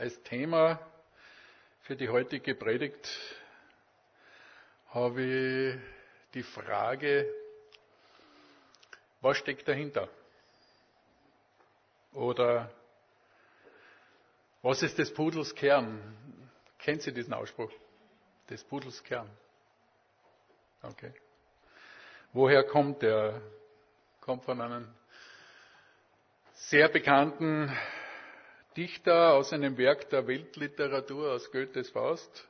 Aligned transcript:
Als 0.00 0.18
Thema 0.22 0.80
für 1.82 1.94
die 1.94 2.08
heutige 2.08 2.54
Predigt 2.54 3.06
habe 4.94 5.22
ich 5.22 6.32
die 6.32 6.42
Frage, 6.42 7.30
was 9.20 9.36
steckt 9.36 9.68
dahinter? 9.68 10.08
Oder 12.14 12.72
was 14.62 14.82
ist 14.82 14.96
des 14.96 15.12
Pudels 15.12 15.54
Kern? 15.54 16.00
Kennt 16.78 17.02
Sie 17.02 17.12
diesen 17.12 17.34
Ausspruch? 17.34 17.70
Des 18.48 18.64
Pudels 18.64 19.04
Kern. 19.04 19.28
Okay. 20.80 21.12
Woher 22.32 22.64
kommt 22.64 23.02
der? 23.02 23.42
Kommt 24.22 24.46
von 24.46 24.62
einem 24.62 24.88
sehr 26.54 26.88
bekannten 26.88 27.70
Dichter 28.76 29.34
aus 29.34 29.52
einem 29.52 29.76
Werk 29.78 30.08
der 30.10 30.26
Weltliteratur, 30.26 31.32
aus 31.32 31.50
Goethes 31.50 31.90
Faust. 31.90 32.48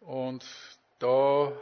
Und 0.00 0.44
da 0.98 1.52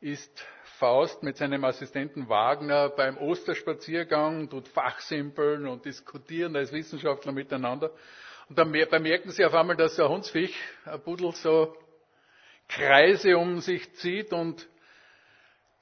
ist 0.00 0.46
Faust 0.78 1.22
mit 1.22 1.36
seinem 1.36 1.64
Assistenten 1.64 2.28
Wagner 2.28 2.90
beim 2.90 3.16
Osterspaziergang, 3.18 4.48
tut 4.48 4.68
fachsimpeln 4.68 5.66
und 5.66 5.84
diskutieren 5.84 6.54
als 6.54 6.72
Wissenschaftler 6.72 7.32
miteinander. 7.32 7.90
Und 8.48 8.56
dann 8.58 8.70
bemerken 8.70 9.30
sie 9.30 9.44
auf 9.44 9.54
einmal, 9.54 9.76
dass 9.76 9.98
ein 9.98 10.08
Hundsviech, 10.08 10.54
ein 10.84 11.00
Pudel, 11.02 11.32
so 11.32 11.76
Kreise 12.68 13.36
um 13.36 13.60
sich 13.60 13.92
zieht 13.94 14.32
und 14.32 14.68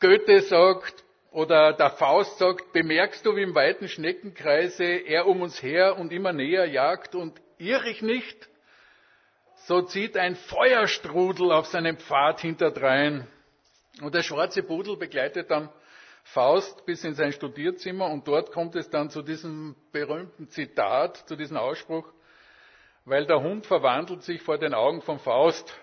Goethe 0.00 0.40
sagt, 0.40 1.03
oder 1.34 1.72
der 1.72 1.90
Faust 1.90 2.38
sagt, 2.38 2.72
bemerkst 2.72 3.26
du, 3.26 3.34
wie 3.34 3.42
im 3.42 3.56
weiten 3.56 3.88
Schneckenkreise 3.88 4.84
er 4.84 5.26
um 5.26 5.42
uns 5.42 5.60
her 5.64 5.98
und 5.98 6.12
immer 6.12 6.32
näher 6.32 6.64
jagt 6.66 7.16
und 7.16 7.40
irr 7.58 7.84
ich 7.86 8.02
nicht? 8.02 8.48
So 9.66 9.82
zieht 9.82 10.16
ein 10.16 10.36
Feuerstrudel 10.36 11.50
auf 11.50 11.66
seinem 11.66 11.96
Pfad 11.98 12.40
hinterdrein. 12.40 13.26
Und 14.00 14.14
der 14.14 14.22
schwarze 14.22 14.62
Pudel 14.62 14.96
begleitet 14.96 15.50
dann 15.50 15.70
Faust 16.22 16.86
bis 16.86 17.02
in 17.02 17.14
sein 17.14 17.32
Studierzimmer 17.32 18.06
und 18.10 18.28
dort 18.28 18.52
kommt 18.52 18.76
es 18.76 18.88
dann 18.88 19.10
zu 19.10 19.20
diesem 19.20 19.74
berühmten 19.90 20.48
Zitat, 20.48 21.16
zu 21.28 21.34
diesem 21.34 21.56
Ausspruch, 21.56 22.06
weil 23.06 23.26
der 23.26 23.42
Hund 23.42 23.66
verwandelt 23.66 24.22
sich 24.22 24.40
vor 24.40 24.56
den 24.58 24.72
Augen 24.72 25.02
von 25.02 25.18
Faust, 25.18 25.74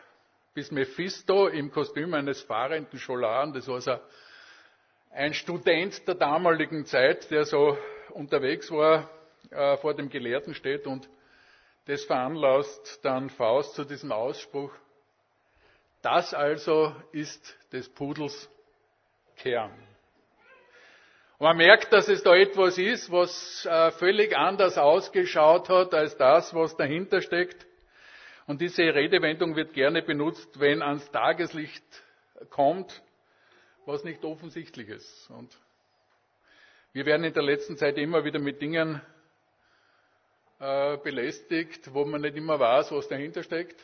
bis 0.53 0.71
Mephisto 0.71 1.47
im 1.47 1.71
Kostüm 1.71 2.13
eines 2.13 2.41
fahrenden 2.41 2.97
Scholaren, 2.99 3.52
das 3.53 3.67
war 3.67 3.81
so 3.81 3.97
Student 5.34 6.08
der 6.08 6.16
damaligen 6.16 6.86
Zeit, 6.86 7.30
der 7.31 7.45
so 7.45 7.78
unterwegs 8.12 8.72
war, 8.72 9.09
äh, 9.50 9.78
vor 9.78 9.94
dem 9.94 10.09
Gelehrten 10.09 10.54
steht 10.54 10.88
und 10.88 11.09
das 11.86 12.06
veranlasst 12.06 13.04
dann 13.04 13.30
Faust 13.30 13.76
zu 13.76 13.84
diesem 13.84 14.12
Ausspruch. 14.12 14.72
Das 16.02 16.34
also 16.34 16.95
ist 17.12 17.58
des 17.72 17.89
Pudels 17.89 18.50
Kern. 19.38 19.72
Und 21.38 21.48
man 21.48 21.58
merkt, 21.58 21.92
dass 21.92 22.08
es 22.08 22.22
da 22.22 22.36
etwas 22.36 22.78
ist, 22.78 23.12
was 23.12 23.66
äh, 23.66 23.92
völlig 23.92 24.38
anders 24.38 24.78
ausgeschaut 24.78 25.70
hat 25.70 25.94
als 25.94 26.16
das, 26.16 26.54
was 26.54 26.78
dahinter 26.78 27.22
steckt. 27.22 27.66
Und 28.45 28.62
diese 28.62 28.84
Redewendung 28.84 29.56
wird 29.56 29.73
gerne 29.73 30.02
benutzt, 30.04 30.59
wenn 30.59 30.82
ans 30.82 31.09
Tageslicht 31.12 31.84
kommt, 32.50 33.02
was 33.85 34.03
nicht 34.03 34.23
offensichtlich 34.23 34.89
ist. 34.89 35.29
Und 35.29 35.57
wir 36.93 37.05
werden 37.05 37.23
in 37.23 37.33
der 37.33 37.43
letzten 37.43 37.77
Zeit 37.77 37.97
immer 37.97 38.23
wieder 38.23 38.39
mit 38.39 38.61
Dingen 38.61 39.01
äh, 40.59 40.97
belästigt, 40.97 41.93
wo 41.93 42.05
man 42.05 42.21
nicht 42.21 42.35
immer 42.35 42.59
weiß, 42.59 42.91
was 42.91 43.07
dahinter 43.07 43.43
steckt. 43.43 43.83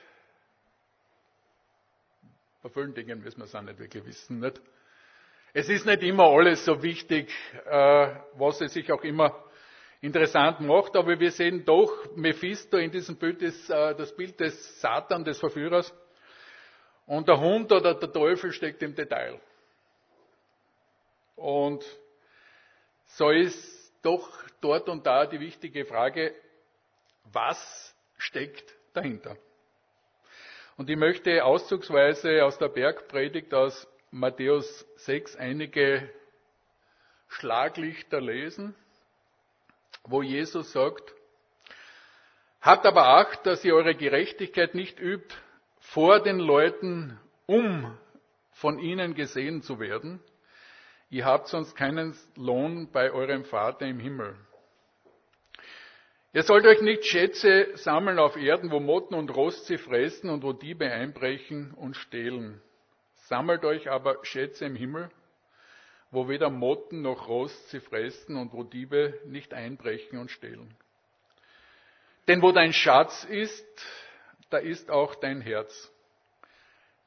Bei 2.62 2.70
vielen 2.70 2.94
Dingen 2.94 3.22
müssen 3.22 3.40
wir 3.40 3.46
es 3.46 3.56
auch 3.56 3.62
nicht 3.62 3.80
wirklich 3.80 4.06
wissen. 4.06 4.40
Nicht? 4.40 4.62
Es 5.54 5.70
ist 5.70 5.86
nicht 5.86 6.04
immer 6.04 6.26
alles 6.26 6.66
so 6.66 6.84
wichtig, 6.84 7.34
äh, 7.66 8.16
was 8.34 8.62
es 8.62 8.74
sich 8.74 8.92
auch 8.92 9.04
immer 9.04 9.44
interessant 10.02 10.60
macht, 10.60 10.96
aber 10.96 11.20
wir 11.20 11.32
sehen 11.32 11.66
doch 11.66 12.16
Mephisto 12.16 12.78
in 12.78 12.92
diesem 12.92 13.16
Bild 13.16 13.42
des, 13.42 13.70
äh, 13.70 13.96
das 13.96 14.16
Bild 14.16 14.40
des 14.40 14.80
Satan, 14.80 15.24
des 15.24 15.40
Verführers. 15.40 15.94
Und 17.06 17.28
der 17.28 17.40
Hund 17.40 17.72
oder 17.72 17.96
der 17.96 18.12
Teufel 18.12 18.52
steckt 18.52 18.84
im 18.84 18.94
Detail. 18.94 19.40
Und 21.38 21.86
so 23.06 23.30
ist 23.30 23.94
doch 24.02 24.30
dort 24.60 24.90
und 24.90 25.06
da 25.06 25.26
die 25.26 25.40
wichtige 25.40 25.86
Frage, 25.86 26.36
was 27.32 27.96
steckt 28.18 28.76
dahinter? 28.94 29.38
Und 30.78 30.90
ich 30.90 30.98
möchte 30.98 31.46
auszugsweise 31.46 32.44
aus 32.44 32.58
der 32.58 32.70
Bergpredigt 32.70 33.54
aus 33.54 33.88
Matthäus 34.12 34.86
6 34.98 35.36
einige 35.36 36.10
Schlaglichter 37.30 38.20
lesen, 38.20 38.76
wo 40.04 40.22
Jesus 40.22 40.72
sagt, 40.72 41.14
Habt 42.62 42.86
aber 42.86 43.08
Acht, 43.08 43.46
dass 43.46 43.64
ihr 43.64 43.76
eure 43.76 43.96
Gerechtigkeit 43.96 44.74
nicht 44.74 45.00
übt 45.00 45.36
vor 45.80 46.20
den 46.20 46.40
Leuten, 46.40 47.20
um 47.46 47.96
von 48.52 48.80
ihnen 48.80 49.14
gesehen 49.14 49.62
zu 49.62 49.80
werden, 49.80 50.20
Ihr 51.10 51.26
habt 51.26 51.48
sonst 51.48 51.76
keinen 51.76 52.16
Lohn 52.36 52.92
bei 52.92 53.12
eurem 53.12 53.46
Vater 53.46 53.86
im 53.86 54.00
Himmel. 54.00 54.36
Ihr 56.34 56.44
sollt 56.44 56.66
euch 56.66 56.82
nicht 56.82 57.06
Schätze 57.06 57.70
sammeln 57.76 58.20
auf 58.20 58.36
Erden, 58.36 58.70
wo 58.72 58.80
Motten 58.80 59.16
und 59.16 59.34
Rost 59.34 59.66
sie 59.66 59.78
fressen 59.78 60.30
und 60.30 60.44
wo 60.44 60.52
Diebe 60.52 60.92
einbrechen 60.92 61.74
und 61.74 61.96
stehlen. 61.96 62.62
Sammelt 63.28 63.64
euch 63.64 63.90
aber 63.90 64.24
Schätze 64.24 64.66
im 64.66 64.76
Himmel, 64.76 65.10
wo 66.12 66.28
weder 66.28 66.50
Motten 66.50 67.02
noch 67.02 67.28
Rost 67.30 67.70
sie 67.70 67.80
fressen 67.80 68.36
und 68.36 68.52
wo 68.52 68.64
Diebe 68.64 69.20
nicht 69.26 69.54
einbrechen 69.54 70.20
und 70.20 70.30
stehlen. 70.30 70.76
Denn 72.28 72.42
wo 72.42 72.52
dein 72.52 72.74
Schatz 72.74 73.24
ist, 73.24 73.66
da 74.50 74.58
ist 74.58 74.92
auch 74.92 75.16
dein 75.16 75.40
Herz. 75.40 75.92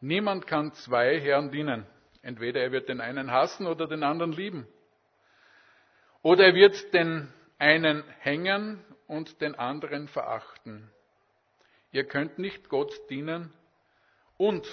Niemand 0.00 0.46
kann 0.46 0.72
zwei 0.72 1.20
Herren 1.20 1.50
dienen. 1.50 1.86
Entweder 2.22 2.60
er 2.60 2.72
wird 2.72 2.88
den 2.88 3.00
einen 3.00 3.30
hassen 3.30 3.66
oder 3.66 3.86
den 3.86 4.02
anderen 4.02 4.32
lieben. 4.32 4.66
Oder 6.22 6.46
er 6.46 6.54
wird 6.54 6.92
den 6.92 7.32
einen 7.58 8.04
hängen 8.18 8.84
und 9.06 9.40
den 9.40 9.54
anderen 9.54 10.08
verachten. 10.08 10.90
Ihr 11.92 12.04
könnt 12.04 12.38
nicht 12.38 12.68
Gott 12.68 12.92
dienen 13.10 13.52
und 14.36 14.66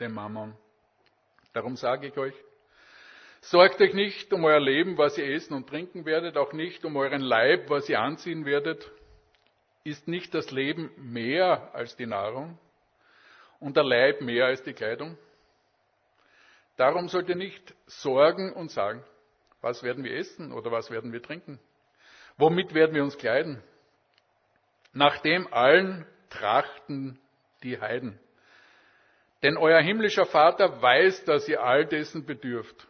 dem 0.00 0.12
Mammon. 0.12 0.56
Darum 1.52 1.76
sage 1.76 2.08
ich 2.08 2.16
euch, 2.16 2.34
sorgt 3.40 3.80
euch 3.80 3.94
nicht 3.94 4.32
um 4.32 4.44
euer 4.44 4.60
Leben, 4.60 4.98
was 4.98 5.16
ihr 5.18 5.32
essen 5.32 5.54
und 5.54 5.68
trinken 5.68 6.04
werdet, 6.04 6.36
auch 6.36 6.52
nicht 6.52 6.84
um 6.84 6.96
euren 6.96 7.22
Leib, 7.22 7.70
was 7.70 7.88
ihr 7.88 8.00
anziehen 8.00 8.44
werdet. 8.44 8.90
Ist 9.84 10.08
nicht 10.08 10.34
das 10.34 10.50
Leben 10.50 10.90
mehr 10.96 11.74
als 11.74 11.96
die 11.96 12.06
Nahrung 12.06 12.58
und 13.58 13.76
der 13.76 13.84
Leib 13.84 14.20
mehr 14.20 14.46
als 14.46 14.62
die 14.62 14.74
Kleidung? 14.74 15.16
Darum 16.76 17.08
sollt 17.08 17.28
ihr 17.28 17.36
nicht 17.36 17.74
sorgen 17.86 18.52
und 18.52 18.70
sagen, 18.70 19.04
was 19.60 19.82
werden 19.82 20.04
wir 20.04 20.16
essen 20.16 20.52
oder 20.52 20.72
was 20.72 20.90
werden 20.90 21.12
wir 21.12 21.22
trinken? 21.22 21.60
Womit 22.36 22.74
werden 22.74 22.94
wir 22.94 23.02
uns 23.02 23.18
kleiden? 23.18 23.62
Nach 24.92 25.18
dem 25.18 25.52
allen 25.52 26.06
trachten 26.30 27.18
die 27.62 27.80
Heiden. 27.80 28.18
Denn 29.42 29.56
euer 29.56 29.80
himmlischer 29.80 30.26
Vater 30.26 30.80
weiß, 30.80 31.24
dass 31.24 31.48
ihr 31.48 31.62
all 31.62 31.86
dessen 31.86 32.24
bedürft. 32.24 32.86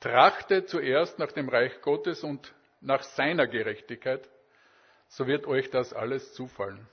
Trachtet 0.00 0.68
zuerst 0.68 1.18
nach 1.18 1.32
dem 1.32 1.48
Reich 1.48 1.80
Gottes 1.80 2.22
und 2.24 2.52
nach 2.80 3.02
seiner 3.02 3.46
Gerechtigkeit, 3.46 4.28
so 5.08 5.26
wird 5.26 5.46
euch 5.46 5.70
das 5.70 5.92
alles 5.94 6.34
zufallen. 6.34 6.86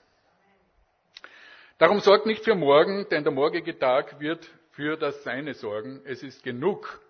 Darum 1.78 2.00
sorgt 2.00 2.26
nicht 2.26 2.44
für 2.44 2.54
morgen, 2.54 3.08
denn 3.10 3.24
der 3.24 3.32
morgige 3.32 3.76
Tag 3.78 4.20
wird 4.20 4.48
für 4.72 4.96
das 4.96 5.22
Seine 5.22 5.54
sorgen. 5.54 6.02
Es 6.04 6.22
ist 6.22 6.42
genug, 6.42 7.00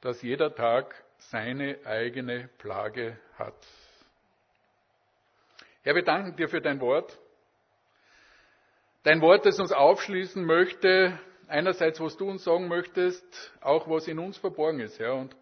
dass 0.00 0.22
jeder 0.22 0.54
Tag 0.54 0.94
seine 1.18 1.78
eigene 1.84 2.48
Plage 2.58 3.18
hat. 3.38 3.54
Herr, 5.82 5.94
wir 5.94 6.04
danken 6.04 6.36
dir 6.36 6.48
für 6.48 6.60
dein 6.60 6.80
Wort. 6.80 7.18
Dein 9.04 9.20
Wort, 9.20 9.46
das 9.46 9.58
uns 9.58 9.72
aufschließen 9.72 10.44
möchte, 10.44 11.18
einerseits, 11.48 12.00
was 12.00 12.16
du 12.16 12.28
uns 12.30 12.44
sagen 12.44 12.68
möchtest, 12.68 13.52
auch 13.60 13.88
was 13.88 14.06
in 14.06 14.18
uns 14.18 14.38
verborgen 14.38 14.80
ist, 14.80 14.98
Herr, 14.98 15.14
und 15.16 15.36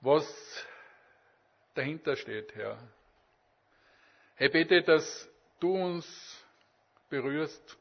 was 0.00 0.66
dahinter 1.74 2.16
steht, 2.16 2.54
Herr. 2.54 2.78
Herr, 4.36 4.50
bitte, 4.50 4.82
dass 4.82 5.30
du 5.58 5.74
uns 5.74 6.44
berührst, 7.08 7.78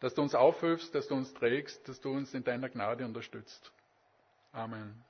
dass 0.00 0.14
du 0.14 0.22
uns 0.22 0.34
aufhilfst, 0.34 0.94
dass 0.94 1.06
du 1.08 1.14
uns 1.14 1.32
trägst, 1.34 1.86
dass 1.88 2.00
du 2.00 2.10
uns 2.10 2.32
in 2.34 2.42
deiner 2.42 2.68
Gnade 2.68 3.04
unterstützt. 3.04 3.70
Amen. 4.52 5.04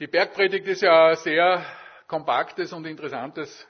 Die 0.00 0.08
Bergpredigt 0.08 0.66
ist 0.66 0.82
ja 0.82 1.10
ein 1.10 1.16
sehr 1.16 1.64
kompaktes 2.08 2.72
und 2.72 2.84
interessantes 2.84 3.66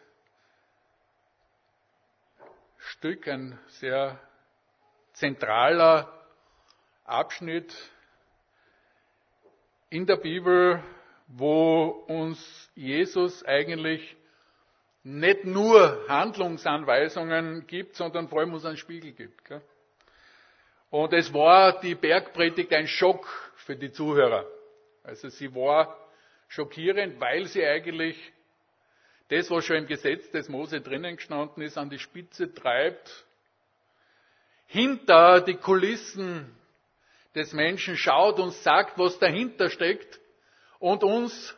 Stück, 2.79 3.29
ein 3.29 3.59
sehr 3.69 4.19
zentraler 5.13 6.11
Abschnitt 7.05 7.75
in 9.91 10.07
der 10.07 10.17
Bibel, 10.17 10.83
wo 11.29 11.85
uns 12.09 12.71
Jesus 12.75 13.45
eigentlich 13.45 14.17
nicht 15.05 15.45
nur 15.45 16.03
Handlungsanweisungen 16.09 17.67
gibt, 17.67 17.95
sondern 17.95 18.29
vor 18.29 18.41
allem 18.41 18.55
uns 18.55 18.65
einen 18.65 18.79
Spiegel 18.79 19.13
gibt. 19.13 19.43
Und 20.91 21.13
es 21.13 21.33
war 21.33 21.79
die 21.81 21.95
Bergpredigt 21.95 22.73
ein 22.73 22.87
Schock 22.87 23.27
für 23.57 23.77
die 23.77 23.93
Zuhörer. 23.93 24.47
Also 25.03 25.29
sie 25.29 25.55
war 25.55 25.99
schockierend, 26.49 27.21
weil 27.21 27.45
sie 27.47 27.65
eigentlich 27.65 28.17
das, 29.29 29.51
was 29.51 29.65
schon 29.67 29.77
im 29.77 29.87
Gesetz 29.87 30.31
des 30.31 30.49
Mose 30.49 30.81
drinnen 30.81 31.17
gestanden 31.17 31.63
ist, 31.63 31.77
an 31.77 31.91
die 31.91 31.99
Spitze 31.99 32.53
treibt, 32.53 33.27
hinter 34.67 35.43
die 35.43 35.57
Kulissen 35.57 36.55
des 37.35 37.53
Menschen 37.53 37.97
schaut 37.97 38.39
und 38.39 38.53
sagt, 38.53 38.99
was 38.99 39.19
dahinter 39.19 39.69
steckt 39.69 40.21
und 40.79 41.03
uns 41.05 41.55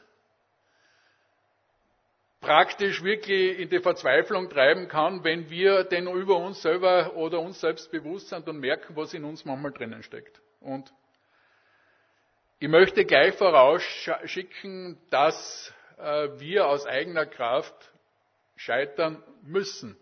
praktisch 2.46 3.02
wirklich 3.02 3.58
in 3.58 3.69
die 3.70 3.81
Verzweiflung 3.81 4.48
treiben 4.48 4.87
kann, 4.87 5.25
wenn 5.25 5.50
wir 5.50 5.82
denn 5.82 6.06
über 6.06 6.37
uns 6.37 6.62
selber 6.62 7.16
oder 7.16 7.40
uns 7.40 7.60
selbst 7.60 7.90
bewusst 7.90 8.28
sind 8.28 8.48
und 8.48 8.60
merken, 8.60 8.94
was 8.94 9.12
in 9.14 9.25
uns 9.25 9.44
manchmal 9.44 9.72
drinnen 9.72 10.04
steckt. 10.04 10.40
Und 10.60 10.93
ich 12.60 12.69
möchte 12.69 13.04
gleich 13.04 13.34
vorausschicken, 13.34 14.96
dass 15.10 15.75
äh, 15.98 16.28
wir 16.38 16.69
aus 16.69 16.87
eigener 16.87 17.26
Kraft 17.26 17.75
scheitern 18.54 19.20
müssen, 19.42 19.96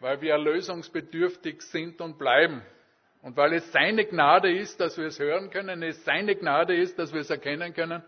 weil 0.00 0.22
wir 0.22 0.32
erlösungsbedürftig 0.32 1.60
sind 1.60 2.00
und 2.00 2.16
bleiben. 2.18 2.62
Und 3.20 3.36
weil 3.36 3.52
es 3.52 3.70
seine 3.72 4.06
Gnade 4.06 4.50
ist, 4.50 4.80
dass 4.80 4.96
wir 4.96 5.08
es 5.08 5.18
hören 5.18 5.50
können, 5.50 5.82
es 5.82 6.02
seine 6.06 6.34
Gnade 6.34 6.74
ist, 6.74 6.98
dass 6.98 7.12
wir 7.12 7.20
es 7.20 7.28
erkennen 7.28 7.74
können 7.74 8.02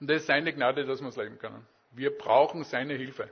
und 0.00 0.10
es 0.10 0.22
ist 0.22 0.26
seine 0.26 0.52
Gnade, 0.52 0.84
dass 0.84 1.00
wir 1.00 1.08
es 1.08 1.16
leben 1.16 1.38
können. 1.38 1.66
Wir 1.92 2.16
brauchen 2.16 2.64
seine 2.64 2.94
Hilfe. 2.94 3.30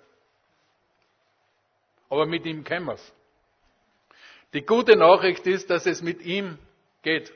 Aber 2.08 2.26
mit 2.26 2.44
ihm 2.46 2.64
können 2.64 2.86
wir 2.86 2.94
es. 2.94 3.14
Die 4.52 4.64
gute 4.64 4.96
Nachricht 4.96 5.46
ist, 5.46 5.70
dass 5.70 5.86
es 5.86 6.02
mit 6.02 6.22
ihm 6.22 6.58
geht. 7.02 7.32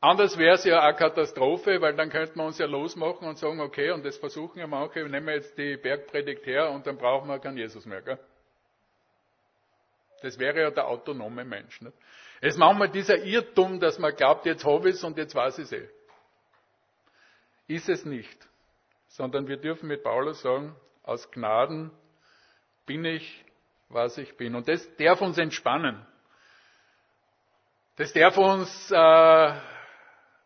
Anders 0.00 0.36
wäre 0.36 0.56
es 0.56 0.64
ja 0.64 0.80
eine 0.80 0.96
Katastrophe, 0.96 1.80
weil 1.80 1.96
dann 1.96 2.10
könnten 2.10 2.38
wir 2.38 2.44
uns 2.44 2.58
ja 2.58 2.66
losmachen 2.66 3.26
und 3.26 3.38
sagen, 3.38 3.60
okay, 3.60 3.90
und 3.90 4.04
das 4.04 4.18
versuchen 4.18 4.58
ja 4.58 4.66
manche, 4.66 5.00
nehmen 5.08 5.26
wir 5.26 5.36
jetzt 5.36 5.56
die 5.56 5.78
Bergpredigt 5.78 6.44
her 6.44 6.70
und 6.70 6.86
dann 6.86 6.98
brauchen 6.98 7.28
wir 7.28 7.38
keinen 7.38 7.56
Jesus 7.56 7.86
mehr. 7.86 8.02
Gell? 8.02 8.18
Das 10.20 10.38
wäre 10.38 10.60
ja 10.60 10.70
der 10.70 10.88
autonome 10.88 11.44
Mensch. 11.44 11.80
Nicht? 11.80 11.96
Es 12.42 12.54
ist 12.54 12.58
manchmal 12.58 12.90
dieser 12.90 13.22
Irrtum, 13.24 13.80
dass 13.80 13.98
man 13.98 14.14
glaubt, 14.14 14.44
jetzt 14.44 14.64
habe 14.66 14.90
ich 14.90 14.96
es 14.96 15.04
und 15.04 15.16
jetzt 15.16 15.34
weiß 15.34 15.58
ich 15.58 15.64
es 15.64 15.72
eh. 15.72 15.88
Ist 17.66 17.88
es 17.88 18.04
nicht. 18.04 18.48
Sondern 19.08 19.48
wir 19.48 19.56
dürfen 19.56 19.88
mit 19.88 20.02
Paulus 20.02 20.42
sagen, 20.42 20.74
aus 21.02 21.30
Gnaden 21.30 21.90
bin 22.86 23.04
ich, 23.04 23.44
was 23.88 24.18
ich 24.18 24.36
bin. 24.36 24.54
Und 24.54 24.68
das 24.68 24.88
darf 24.96 25.20
uns 25.20 25.38
entspannen. 25.38 26.04
Das 27.96 28.12
darf 28.12 28.36
uns 28.36 28.90
äh, 28.90 29.54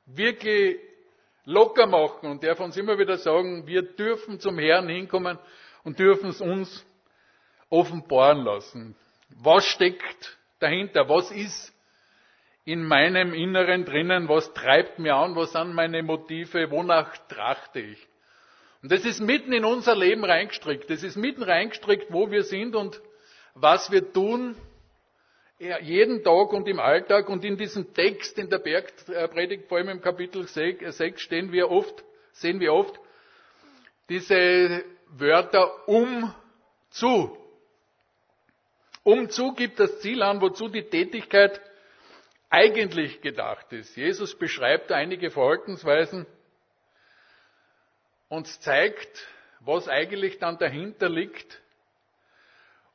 wirklich 0.07 0.79
locker 1.45 1.87
machen 1.87 2.31
und 2.31 2.45
darf 2.45 2.61
uns 2.61 2.77
immer 2.77 2.99
wieder 2.99 3.17
sagen, 3.17 3.67
wir 3.67 3.83
dürfen 3.83 4.39
zum 4.39 4.59
Herrn 4.59 4.89
hinkommen 4.89 5.39
und 5.83 5.99
dürfen 5.99 6.29
es 6.29 6.41
uns 6.43 6.85
offenbaren 7.71 8.45
lassen. 8.45 8.95
Was 9.31 9.65
steckt 9.65 10.39
dahinter? 10.59 11.09
Was 11.09 11.31
ist 11.31 11.73
in 12.69 12.85
meinem 12.85 13.33
Inneren 13.33 13.87
drinnen? 13.87 14.29
Was 14.29 14.53
treibt 14.53 14.99
mir 14.99 15.15
an? 15.15 15.35
Was 15.37 15.53
sind 15.53 15.73
meine 15.75 16.03
Motive? 16.03 16.71
Wonach 16.71 17.17
trachte 17.29 17.81
ich? 17.81 18.07
Und 18.83 18.93
das 18.93 19.07
ist 19.07 19.21
mitten 19.21 19.55
in 19.55 19.65
unser 19.65 19.97
Leben 19.97 20.23
reingestrickt. 20.23 20.91
Das 20.91 21.03
ist 21.03 21.17
mitten 21.17 21.43
reingestrickt, 21.43 22.13
wo 22.13 22.31
wir 22.31 22.43
sind 22.43 22.77
und 22.77 23.01
was 23.55 23.91
wir 23.91 24.13
tun 24.13 24.55
jeden 25.81 26.23
Tag 26.23 26.53
und 26.53 26.69
im 26.69 26.79
Alltag 26.79 27.29
und 27.31 27.43
in 27.45 27.57
diesem 27.57 27.93
Text 27.95 28.39
in 28.39 28.49
der 28.51 28.59
Bergpredigt, 28.59 29.67
vor 29.67 29.79
allem 29.79 29.89
im 29.89 30.01
Kapitel 30.03 30.47
6, 30.47 31.21
stehen 31.21 31.51
wir 31.51 31.71
oft, 31.71 32.05
sehen 32.33 32.61
wir 32.61 32.75
oft 32.75 33.01
diese 34.11 34.85
Wörter 35.17 35.89
um 35.89 36.33
zu. 36.91 37.37
Um 39.03 39.31
zu 39.31 39.53
gibt 39.55 39.81
das 39.81 40.01
Ziel 40.01 40.23
an, 40.23 40.41
wozu 40.43 40.69
die 40.69 40.85
Tätigkeit 40.85 41.61
eigentlich 42.51 43.21
gedacht 43.21 43.73
ist. 43.73 43.97
Jesus 43.97 44.37
beschreibt 44.37 44.91
einige 44.93 45.31
Verhaltensweisen 45.31 46.27
und 48.29 48.47
zeigt, 48.63 49.27
was 49.61 49.89
eigentlich 49.89 50.39
dann 50.39 50.59
dahinter 50.59 51.09
liegt 51.09 51.61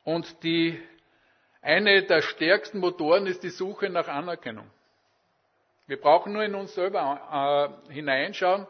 und 0.04 0.42
die 0.42 0.80
eine 1.62 2.02
der 2.02 2.20
stärksten 2.20 2.78
Motoren 2.78 3.26
ist 3.26 3.42
die 3.42 3.48
Suche 3.48 3.88
nach 3.88 4.08
Anerkennung. 4.08 4.70
Wir 5.86 6.00
brauchen 6.00 6.32
nur 6.32 6.44
in 6.44 6.54
uns 6.54 6.74
selber 6.74 7.78
äh, 7.88 7.92
hineinschauen, 7.92 8.66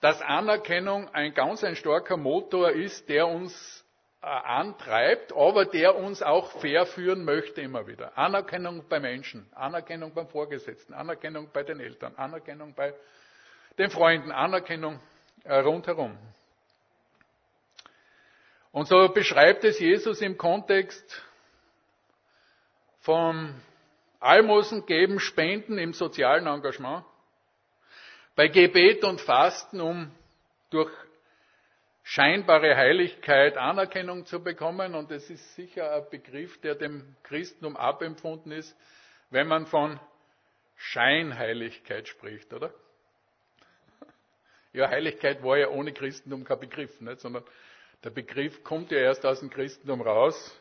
dass 0.00 0.20
Anerkennung 0.22 1.08
ein 1.12 1.34
ganz 1.34 1.62
ein 1.64 1.76
starker 1.76 2.16
Motor 2.16 2.70
ist, 2.70 3.08
der 3.08 3.26
uns 3.26 3.84
antreibt, 4.20 5.32
aber 5.32 5.64
der 5.64 5.96
uns 5.96 6.22
auch 6.22 6.50
fair 6.60 6.86
führen 6.86 7.24
möchte 7.24 7.60
immer 7.60 7.86
wieder. 7.86 8.18
Anerkennung 8.18 8.84
bei 8.88 8.98
Menschen, 8.98 9.48
Anerkennung 9.54 10.12
beim 10.12 10.28
Vorgesetzten, 10.28 10.92
Anerkennung 10.92 11.50
bei 11.52 11.62
den 11.62 11.78
Eltern, 11.80 12.14
Anerkennung 12.16 12.74
bei 12.74 12.94
den 13.78 13.90
Freunden, 13.90 14.32
Anerkennung 14.32 15.00
äh, 15.44 15.58
rundherum. 15.58 16.18
Und 18.72 18.88
so 18.88 19.08
beschreibt 19.08 19.64
es 19.64 19.78
Jesus 19.78 20.20
im 20.20 20.36
Kontext 20.36 21.22
vom 23.00 23.54
Almosen 24.20 24.84
geben, 24.84 25.20
Spenden 25.20 25.78
im 25.78 25.92
sozialen 25.92 26.46
Engagement, 26.46 27.04
bei 28.34 28.48
Gebet 28.48 29.04
und 29.04 29.20
Fasten, 29.20 29.80
um 29.80 30.10
durch 30.70 30.90
scheinbare 32.08 32.74
Heiligkeit 32.74 33.58
Anerkennung 33.58 34.24
zu 34.24 34.42
bekommen. 34.42 34.94
Und 34.94 35.10
es 35.10 35.28
ist 35.28 35.54
sicher 35.54 35.94
ein 35.94 36.08
Begriff, 36.08 36.58
der 36.62 36.74
dem 36.74 37.16
Christentum 37.22 37.76
abempfunden 37.76 38.50
ist, 38.50 38.74
wenn 39.28 39.46
man 39.46 39.66
von 39.66 40.00
Scheinheiligkeit 40.76 42.08
spricht, 42.08 42.52
oder? 42.54 42.72
Ja, 44.72 44.88
Heiligkeit 44.88 45.42
war 45.42 45.58
ja 45.58 45.68
ohne 45.68 45.92
Christentum 45.92 46.44
kein 46.44 46.60
Begriff, 46.60 46.98
nicht? 47.00 47.20
sondern 47.20 47.44
der 48.02 48.10
Begriff 48.10 48.64
kommt 48.64 48.90
ja 48.90 48.98
erst 48.98 49.26
aus 49.26 49.40
dem 49.40 49.50
Christentum 49.50 50.00
raus 50.00 50.58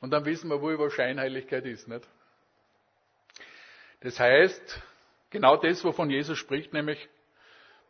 und 0.00 0.10
dann 0.10 0.26
wissen 0.26 0.50
wir, 0.50 0.60
wo 0.60 0.70
über 0.70 0.90
Scheinheiligkeit 0.90 1.64
ist. 1.64 1.88
Nicht? 1.88 2.06
Das 4.00 4.20
heißt, 4.20 4.82
genau 5.30 5.56
das, 5.56 5.82
wovon 5.82 6.10
Jesus 6.10 6.36
spricht, 6.36 6.74
nämlich, 6.74 7.08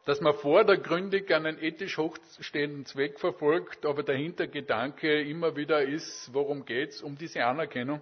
dass 0.04 0.20
man 0.20 0.34
vordergründig 0.34 1.32
einen 1.34 1.58
ethisch 1.62 1.98
hochstehenden 1.98 2.86
Zweck 2.86 3.18
verfolgt, 3.20 3.84
aber 3.84 4.02
der 4.02 4.16
Hintergedanke 4.16 5.22
immer 5.22 5.56
wieder 5.56 5.82
ist, 5.82 6.32
worum 6.32 6.64
geht 6.64 6.90
es? 6.90 7.02
Um 7.02 7.18
diese 7.18 7.44
Anerkennung, 7.44 8.00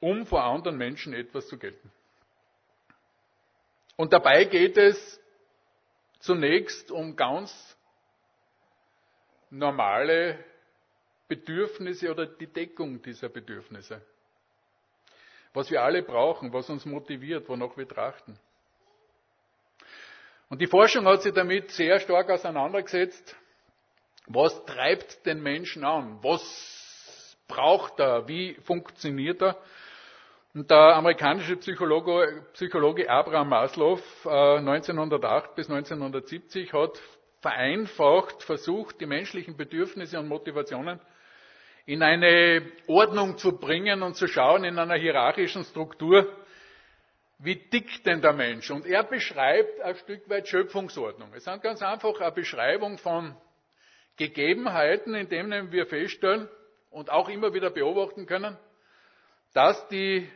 um 0.00 0.26
vor 0.26 0.42
anderen 0.44 0.76
Menschen 0.76 1.14
etwas 1.14 1.46
zu 1.48 1.58
gelten. 1.58 1.92
Und 3.96 4.12
dabei 4.12 4.44
geht 4.44 4.76
es 4.76 5.20
zunächst 6.20 6.90
um 6.90 7.16
ganz 7.16 7.76
normale 9.50 10.44
Bedürfnisse 11.28 12.10
oder 12.10 12.26
die 12.26 12.46
Deckung 12.46 13.02
dieser 13.02 13.28
Bedürfnisse. 13.28 14.00
Was 15.52 15.70
wir 15.70 15.82
alle 15.82 16.02
brauchen, 16.02 16.52
was 16.52 16.68
uns 16.70 16.84
motiviert, 16.84 17.48
wonach 17.48 17.76
wir 17.76 17.88
trachten. 17.88 18.38
Und 20.48 20.60
die 20.60 20.66
Forschung 20.66 21.06
hat 21.06 21.22
sich 21.22 21.34
damit 21.34 21.70
sehr 21.70 22.00
stark 22.00 22.30
auseinandergesetzt. 22.30 23.36
Was 24.26 24.64
treibt 24.64 25.26
den 25.26 25.42
Menschen 25.42 25.84
an? 25.84 26.18
Was 26.22 27.36
braucht 27.46 27.98
er? 28.00 28.28
Wie 28.28 28.54
funktioniert 28.64 29.42
er? 29.42 29.56
Und 30.54 30.70
der 30.70 30.96
amerikanische 30.96 31.56
Psychologe, 31.56 32.46
Psychologe 32.54 33.08
Abraham 33.08 33.50
Maslow 33.50 34.00
1908 34.24 35.50
äh, 35.50 35.54
bis 35.54 35.70
1970 35.70 36.72
hat 36.72 37.00
vereinfacht 37.40 38.42
versucht, 38.42 39.00
die 39.00 39.06
menschlichen 39.06 39.56
Bedürfnisse 39.56 40.18
und 40.18 40.28
Motivationen 40.28 40.98
in 41.86 42.02
eine 42.02 42.62
Ordnung 42.86 43.38
zu 43.38 43.58
bringen 43.58 44.02
und 44.02 44.14
zu 44.14 44.26
schauen 44.26 44.64
in 44.64 44.78
einer 44.78 44.96
hierarchischen 44.96 45.64
Struktur, 45.64 46.26
wie 47.38 47.68
tickt 47.68 48.04
denn 48.04 48.20
der 48.20 48.32
Mensch? 48.32 48.70
Und 48.70 48.84
er 48.84 49.04
beschreibt 49.04 49.80
ein 49.80 49.94
Stück 49.96 50.28
weit 50.28 50.48
Schöpfungsordnung. 50.48 51.32
Es 51.34 51.46
ist 51.46 51.62
ganz 51.62 51.82
einfach 51.82 52.20
eine 52.20 52.32
Beschreibung 52.32 52.98
von 52.98 53.36
Gegebenheiten, 54.16 55.14
in 55.14 55.28
denen 55.28 55.70
wir 55.70 55.86
feststellen 55.86 56.48
und 56.90 57.10
auch 57.10 57.28
immer 57.28 57.54
wieder 57.54 57.70
beobachten 57.70 58.26
können, 58.26 58.56
dass, 59.54 59.86
die, 59.88 60.28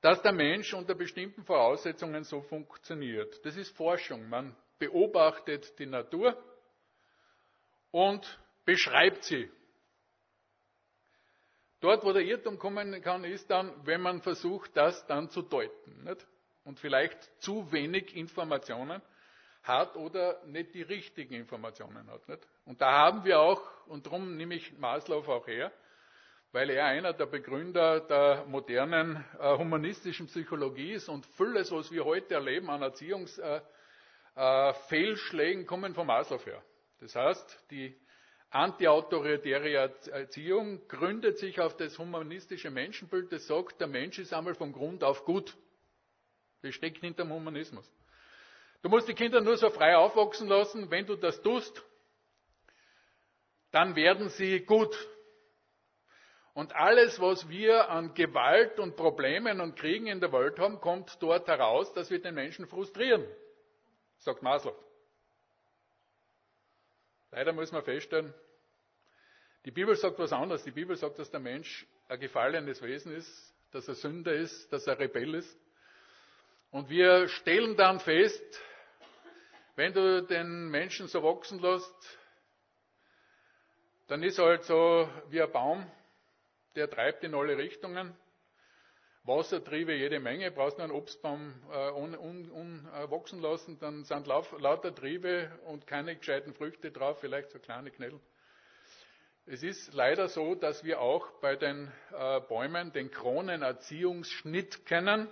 dass 0.00 0.20
der 0.22 0.32
Mensch 0.32 0.74
unter 0.74 0.96
bestimmten 0.96 1.44
Voraussetzungen 1.44 2.24
so 2.24 2.42
funktioniert. 2.42 3.44
Das 3.44 3.56
ist 3.56 3.76
Forschung. 3.76 4.28
Man 4.28 4.56
beobachtet 4.80 5.78
die 5.78 5.86
Natur 5.86 6.36
und 7.92 8.38
beschreibt 8.64 9.22
sie. 9.22 9.48
Dort, 11.80 12.04
wo 12.04 12.12
der 12.12 12.22
Irrtum 12.22 12.58
kommen 12.58 13.02
kann, 13.02 13.24
ist 13.24 13.50
dann, 13.50 13.72
wenn 13.84 14.00
man 14.00 14.22
versucht, 14.22 14.76
das 14.76 15.04
dann 15.06 15.28
zu 15.30 15.42
deuten 15.42 16.04
nicht? 16.04 16.26
und 16.64 16.80
vielleicht 16.80 17.22
zu 17.42 17.70
wenig 17.70 18.16
Informationen 18.16 19.02
hat 19.62 19.94
oder 19.96 20.42
nicht 20.46 20.74
die 20.74 20.82
richtigen 20.82 21.34
Informationen 21.34 22.10
hat. 22.10 22.28
Nicht? 22.28 22.46
Und 22.64 22.80
da 22.80 22.92
haben 22.92 23.24
wir 23.24 23.40
auch, 23.40 23.60
und 23.86 24.06
darum 24.06 24.36
nehme 24.36 24.54
ich 24.54 24.78
Maslow 24.78 25.28
auch 25.28 25.46
her, 25.46 25.70
weil 26.52 26.70
er 26.70 26.86
einer 26.86 27.12
der 27.12 27.26
Begründer 27.26 28.00
der 28.00 28.46
modernen 28.46 29.22
äh, 29.38 29.58
humanistischen 29.58 30.28
Psychologie 30.28 30.92
ist 30.92 31.08
und 31.08 31.26
vieles, 31.26 31.72
was 31.72 31.92
wir 31.92 32.04
heute 32.04 32.34
erleben 32.34 32.70
an 32.70 32.82
Erziehungsfehlschlägen, 32.82 35.60
äh, 35.60 35.62
äh, 35.62 35.66
kommen 35.66 35.94
von 35.94 36.06
Maslow 36.06 36.44
her. 36.44 36.62
Das 37.00 37.14
heißt, 37.14 37.70
die 37.70 37.94
Antiautoritäre 38.50 39.72
Erziehung 40.10 40.86
gründet 40.88 41.38
sich 41.38 41.60
auf 41.60 41.76
das 41.76 41.98
humanistische 41.98 42.70
Menschenbild, 42.70 43.32
das 43.32 43.46
sagt, 43.46 43.80
der 43.80 43.88
Mensch 43.88 44.18
ist 44.18 44.32
einmal 44.32 44.54
von 44.54 44.72
Grund 44.72 45.02
auf 45.02 45.24
gut. 45.24 45.56
Das 46.62 46.74
steckt 46.74 47.00
hinter 47.00 47.24
dem 47.24 47.32
Humanismus. 47.32 47.90
Du 48.82 48.88
musst 48.88 49.08
die 49.08 49.14
Kinder 49.14 49.40
nur 49.40 49.56
so 49.56 49.68
frei 49.70 49.96
aufwachsen 49.96 50.48
lassen, 50.48 50.90
wenn 50.90 51.06
du 51.06 51.16
das 51.16 51.42
tust, 51.42 51.82
dann 53.72 53.96
werden 53.96 54.28
sie 54.28 54.60
gut. 54.60 54.96
Und 56.54 56.74
alles, 56.74 57.20
was 57.20 57.48
wir 57.48 57.90
an 57.90 58.14
Gewalt 58.14 58.78
und 58.78 58.96
Problemen 58.96 59.60
und 59.60 59.76
Kriegen 59.76 60.06
in 60.06 60.20
der 60.20 60.32
Welt 60.32 60.58
haben, 60.58 60.80
kommt 60.80 61.20
dort 61.20 61.48
heraus, 61.48 61.92
dass 61.92 62.10
wir 62.10 62.22
den 62.22 62.34
Menschen 62.34 62.66
frustrieren, 62.66 63.26
sagt 64.18 64.42
Maslow. 64.42 64.74
Leider 67.30 67.52
muss 67.52 67.72
man 67.72 67.82
feststellen, 67.82 68.32
die 69.64 69.72
Bibel 69.72 69.96
sagt 69.96 70.18
was 70.18 70.32
anderes. 70.32 70.62
Die 70.62 70.70
Bibel 70.70 70.96
sagt, 70.96 71.18
dass 71.18 71.30
der 71.30 71.40
Mensch 71.40 71.86
ein 72.08 72.20
gefallenes 72.20 72.80
Wesen 72.82 73.12
ist, 73.12 73.54
dass 73.72 73.88
er 73.88 73.94
Sünder 73.94 74.32
ist, 74.32 74.72
dass 74.72 74.86
er 74.86 74.98
Rebell 74.98 75.34
ist. 75.34 75.58
Und 76.70 76.88
wir 76.88 77.28
stellen 77.28 77.76
dann 77.76 77.98
fest, 78.00 78.60
wenn 79.74 79.92
du 79.92 80.22
den 80.22 80.68
Menschen 80.68 81.08
so 81.08 81.22
wachsen 81.22 81.58
lässt, 81.58 82.18
dann 84.06 84.22
ist 84.22 84.38
er 84.38 84.46
halt 84.46 84.64
so 84.64 85.08
wie 85.28 85.42
ein 85.42 85.50
Baum, 85.50 85.90
der 86.76 86.88
treibt 86.88 87.24
in 87.24 87.34
alle 87.34 87.56
Richtungen. 87.56 88.16
Wassertriebe 89.26 89.94
jede 89.94 90.20
Menge, 90.20 90.50
brauchst 90.50 90.78
nur 90.78 90.84
einen 90.84 90.94
Obstbaum 90.94 91.54
äh, 91.72 91.90
unwachsen 91.90 93.40
un, 93.40 93.40
un, 93.40 93.42
lassen, 93.42 93.78
dann 93.80 94.04
sind 94.04 94.26
lauf, 94.26 94.54
lauter 94.58 94.94
Triebe 94.94 95.50
und 95.66 95.86
keine 95.86 96.16
gescheiten 96.16 96.54
Früchte 96.54 96.92
drauf, 96.92 97.18
vielleicht 97.20 97.50
so 97.50 97.58
kleine 97.58 97.90
Knädel. 97.90 98.20
Es 99.46 99.62
ist 99.62 99.94
leider 99.94 100.28
so, 100.28 100.54
dass 100.54 100.84
wir 100.84 101.00
auch 101.00 101.30
bei 101.40 101.56
den 101.56 101.92
äh, 102.12 102.40
Bäumen 102.40 102.92
den 102.92 103.10
Kronenerziehungsschnitt 103.10 104.86
kennen, 104.86 105.28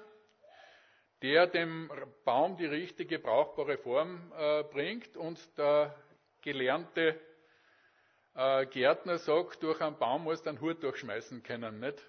der 1.23 1.47
dem 1.47 1.91
Baum 2.25 2.57
die 2.57 2.67
richtige 2.67 3.19
brauchbare 3.19 3.79
Form 3.79 4.33
äh, 4.37 4.63
bringt 4.65 5.17
und 5.17 5.39
der 5.57 5.95
gelernte 6.43 7.19
äh, 8.35 8.67
Gärtner 8.67 9.19
sagt, 9.19 9.63
durch 9.63 9.81
einen 9.81 9.99
Baum 9.99 10.25
muss 10.25 10.43
du 10.43 10.51
einen 10.51 10.61
Hut 10.61 10.83
durchschmeißen 10.83 11.43
können, 11.43 11.81
nicht? 11.81 12.05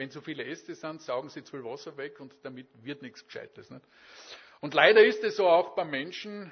Wenn 0.00 0.10
zu 0.10 0.22
viele 0.22 0.46
Äste 0.46 0.74
sind, 0.74 1.02
saugen 1.02 1.28
sie 1.28 1.44
zu 1.44 1.50
viel 1.50 1.62
Wasser 1.62 1.94
weg 1.98 2.20
und 2.20 2.34
damit 2.42 2.68
wird 2.82 3.02
nichts 3.02 3.22
Gescheites. 3.22 3.68
Nicht? 3.68 3.84
Und 4.62 4.72
leider 4.72 5.04
ist 5.04 5.22
es 5.22 5.36
so 5.36 5.46
auch 5.46 5.74
beim 5.74 5.90
Menschen, 5.90 6.50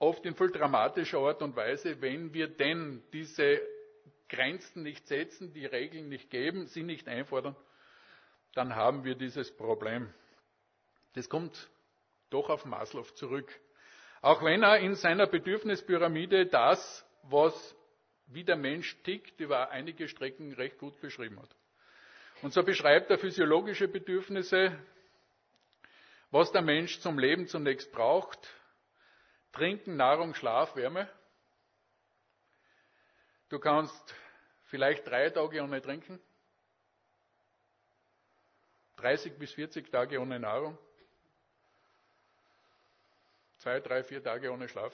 oft 0.00 0.26
in 0.26 0.34
viel 0.34 0.50
dramatischer 0.50 1.20
Art 1.20 1.40
und 1.40 1.54
Weise, 1.54 2.00
wenn 2.02 2.34
wir 2.34 2.48
denn 2.48 3.04
diese 3.12 3.60
Grenzen 4.28 4.82
nicht 4.82 5.06
setzen, 5.06 5.52
die 5.52 5.64
Regeln 5.64 6.08
nicht 6.08 6.28
geben, 6.28 6.66
sie 6.66 6.82
nicht 6.82 7.06
einfordern, 7.06 7.54
dann 8.54 8.74
haben 8.74 9.04
wir 9.04 9.14
dieses 9.14 9.56
Problem. 9.56 10.12
Das 11.12 11.28
kommt 11.28 11.70
doch 12.30 12.48
auf 12.50 12.64
Maslow 12.64 13.04
zurück. 13.14 13.48
Auch 14.22 14.42
wenn 14.42 14.64
er 14.64 14.80
in 14.80 14.96
seiner 14.96 15.28
Bedürfnispyramide 15.28 16.46
das, 16.46 17.06
was 17.22 17.76
wie 18.26 18.42
der 18.42 18.56
Mensch 18.56 19.00
tickt, 19.04 19.38
über 19.38 19.70
einige 19.70 20.08
Strecken 20.08 20.52
recht 20.52 20.78
gut 20.78 21.00
beschrieben 21.00 21.40
hat. 21.40 21.54
Und 22.40 22.52
so 22.52 22.62
beschreibt 22.62 23.10
er 23.10 23.18
physiologische 23.18 23.88
Bedürfnisse, 23.88 24.78
was 26.30 26.52
der 26.52 26.62
Mensch 26.62 27.00
zum 27.00 27.18
Leben 27.18 27.48
zunächst 27.48 27.90
braucht. 27.90 28.38
Trinken, 29.52 29.96
Nahrung, 29.96 30.34
Schlaf, 30.34 30.76
Wärme. 30.76 31.08
Du 33.48 33.58
kannst 33.58 34.14
vielleicht 34.66 35.06
drei 35.06 35.30
Tage 35.30 35.62
ohne 35.62 35.82
Trinken, 35.82 36.20
30 38.96 39.38
bis 39.38 39.52
40 39.52 39.90
Tage 39.90 40.20
ohne 40.20 40.38
Nahrung, 40.38 40.78
zwei, 43.58 43.80
drei, 43.80 44.04
vier 44.04 44.22
Tage 44.22 44.52
ohne 44.52 44.68
Schlaf. 44.68 44.92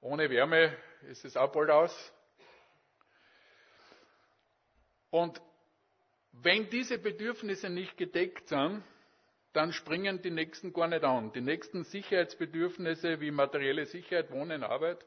Ohne 0.00 0.30
Wärme 0.30 0.76
ist 1.02 1.24
es 1.24 1.36
auch 1.36 1.52
bald 1.52 1.70
aus. 1.70 2.12
Und 5.10 5.40
wenn 6.32 6.70
diese 6.70 6.98
Bedürfnisse 6.98 7.68
nicht 7.68 7.96
gedeckt 7.96 8.48
sind, 8.48 8.82
dann 9.52 9.72
springen 9.72 10.22
die 10.22 10.30
nächsten 10.30 10.72
gar 10.72 10.86
nicht 10.86 11.02
an. 11.02 11.32
Die 11.32 11.40
nächsten 11.40 11.82
Sicherheitsbedürfnisse 11.84 13.20
wie 13.20 13.32
materielle 13.32 13.84
Sicherheit, 13.86 14.30
Wohnen, 14.30 14.62
Arbeit 14.62 15.04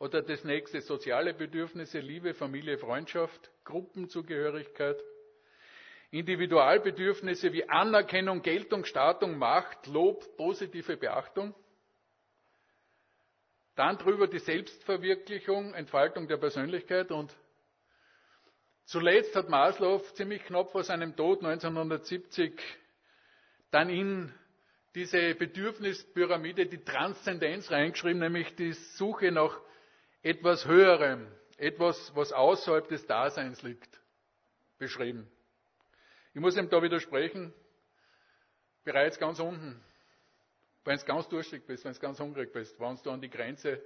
oder 0.00 0.20
das 0.20 0.42
nächste 0.42 0.80
soziale 0.80 1.32
Bedürfnisse, 1.32 2.00
Liebe, 2.00 2.34
Familie, 2.34 2.76
Freundschaft, 2.76 3.52
Gruppenzugehörigkeit, 3.64 5.00
Individualbedürfnisse 6.10 7.52
wie 7.52 7.68
Anerkennung, 7.68 8.42
Geltung, 8.42 8.84
Statung, 8.84 9.38
Macht, 9.38 9.86
Lob, 9.86 10.36
positive 10.36 10.96
Beachtung. 10.96 11.54
Dann 13.76 13.96
drüber 13.96 14.26
die 14.26 14.40
Selbstverwirklichung, 14.40 15.72
Entfaltung 15.72 16.26
der 16.26 16.36
Persönlichkeit 16.36 17.12
und 17.12 17.34
Zuletzt 18.92 19.34
hat 19.34 19.48
Maslow 19.48 20.00
ziemlich 20.12 20.44
knapp 20.44 20.70
vor 20.70 20.84
seinem 20.84 21.16
Tod 21.16 21.38
1970 21.42 22.52
dann 23.70 23.88
in 23.88 24.30
diese 24.94 25.34
Bedürfnispyramide 25.34 26.66
die 26.66 26.84
Transzendenz 26.84 27.70
reingeschrieben, 27.70 28.18
nämlich 28.18 28.54
die 28.54 28.74
Suche 28.74 29.32
nach 29.32 29.58
etwas 30.22 30.66
Höherem, 30.66 31.26
etwas, 31.56 32.14
was 32.14 32.34
außerhalb 32.34 32.86
des 32.86 33.06
Daseins 33.06 33.62
liegt, 33.62 33.98
beschrieben. 34.76 35.26
Ich 36.34 36.42
muss 36.42 36.58
ihm 36.58 36.68
da 36.68 36.82
widersprechen, 36.82 37.54
bereits 38.84 39.18
ganz 39.18 39.40
unten, 39.40 39.82
wenn 40.84 40.98
du 40.98 41.04
ganz 41.06 41.26
durstig 41.30 41.66
bist, 41.66 41.86
wenn 41.86 41.94
du 41.94 41.98
ganz 41.98 42.20
hungrig 42.20 42.52
bist, 42.52 42.78
wenn 42.78 42.98
du 43.02 43.10
an 43.10 43.22
die 43.22 43.30
Grenze 43.30 43.82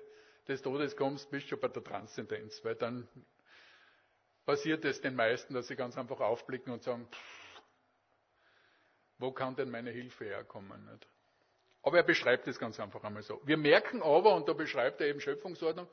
des 0.48 0.62
Todes 0.62 0.96
kommst, 0.96 1.30
bist 1.30 1.44
du 1.44 1.50
schon 1.50 1.60
bei 1.60 1.68
der 1.68 1.84
Transzendenz, 1.84 2.58
weil 2.64 2.74
dann 2.74 3.06
passiert 4.46 4.84
es 4.84 5.00
den 5.00 5.16
meisten, 5.16 5.52
dass 5.52 5.66
sie 5.66 5.76
ganz 5.76 5.98
einfach 5.98 6.20
aufblicken 6.20 6.72
und 6.72 6.82
sagen, 6.82 7.06
pff, 7.10 7.62
wo 9.18 9.32
kann 9.32 9.56
denn 9.56 9.70
meine 9.70 9.90
Hilfe 9.90 10.24
herkommen? 10.24 10.86
Nicht? 10.86 11.06
Aber 11.82 11.98
er 11.98 12.04
beschreibt 12.04 12.46
es 12.48 12.58
ganz 12.58 12.78
einfach 12.80 13.02
einmal 13.04 13.22
so. 13.22 13.40
Wir 13.44 13.56
merken 13.56 14.02
aber, 14.02 14.34
und 14.34 14.48
da 14.48 14.52
beschreibt 14.52 15.00
er 15.00 15.08
eben 15.08 15.20
Schöpfungsordnung, 15.20 15.88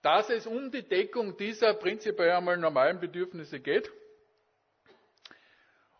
dass 0.00 0.28
es 0.30 0.46
um 0.46 0.70
die 0.70 0.82
Deckung 0.82 1.36
dieser 1.36 1.74
prinzipiell 1.74 2.32
einmal 2.32 2.56
normalen 2.56 2.98
Bedürfnisse 2.98 3.60
geht. 3.60 3.90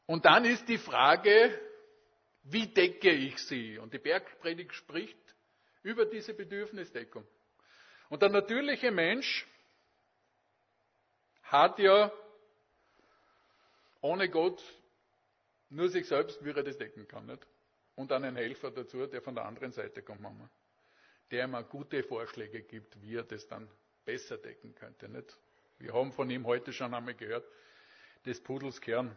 Und 0.07 0.25
dann 0.25 0.45
ist 0.45 0.69
die 0.69 0.79
Frage, 0.79 1.59
wie 2.43 2.67
decke 2.67 3.11
ich 3.11 3.39
sie? 3.39 3.79
Und 3.79 3.95
die 3.95 3.99
Bergpredigt 3.99 4.75
spricht 4.75 5.17
über 5.83 6.05
diese 6.05 6.35
Bedürfnisdeckung. 6.35 7.27
Und 8.09 8.23
der 8.23 8.29
natürliche 8.29 8.91
Mensch 8.91 9.47
hat 11.53 11.79
ja 11.79 12.11
ohne 14.01 14.29
Gott 14.31 14.63
nur 15.69 15.89
sich 15.89 16.09
selbst, 16.09 16.43
wie 16.45 16.51
er 16.51 16.63
das 16.63 16.79
decken 16.79 17.07
kann. 17.07 17.27
Nicht? 17.27 17.47
Und 17.95 18.11
einen 18.11 18.37
Helfer 18.37 18.71
dazu, 18.71 19.07
der 19.07 19.21
von 19.21 19.35
der 19.35 19.45
anderen 19.45 19.71
Seite 19.71 20.03
kommt, 20.03 20.23
Mama. 20.23 20.49
Der 21.31 21.45
ihm 21.45 21.65
gute 21.65 22.03
Vorschläge 22.03 22.63
gibt, 22.63 23.01
wie 23.03 23.17
er 23.17 23.23
das 23.23 23.47
dann 23.47 23.69
besser 24.05 24.39
decken 24.39 24.75
könnte. 24.75 25.09
Nicht? 25.09 25.39
Wir 25.79 25.93
haben 25.93 26.13
von 26.13 26.29
ihm 26.31 26.47
heute 26.47 26.73
schon 26.73 26.95
einmal 26.95 27.15
gehört, 27.15 27.45
des 28.25 28.43
Pudels 28.43 28.81
Kern. 28.81 29.17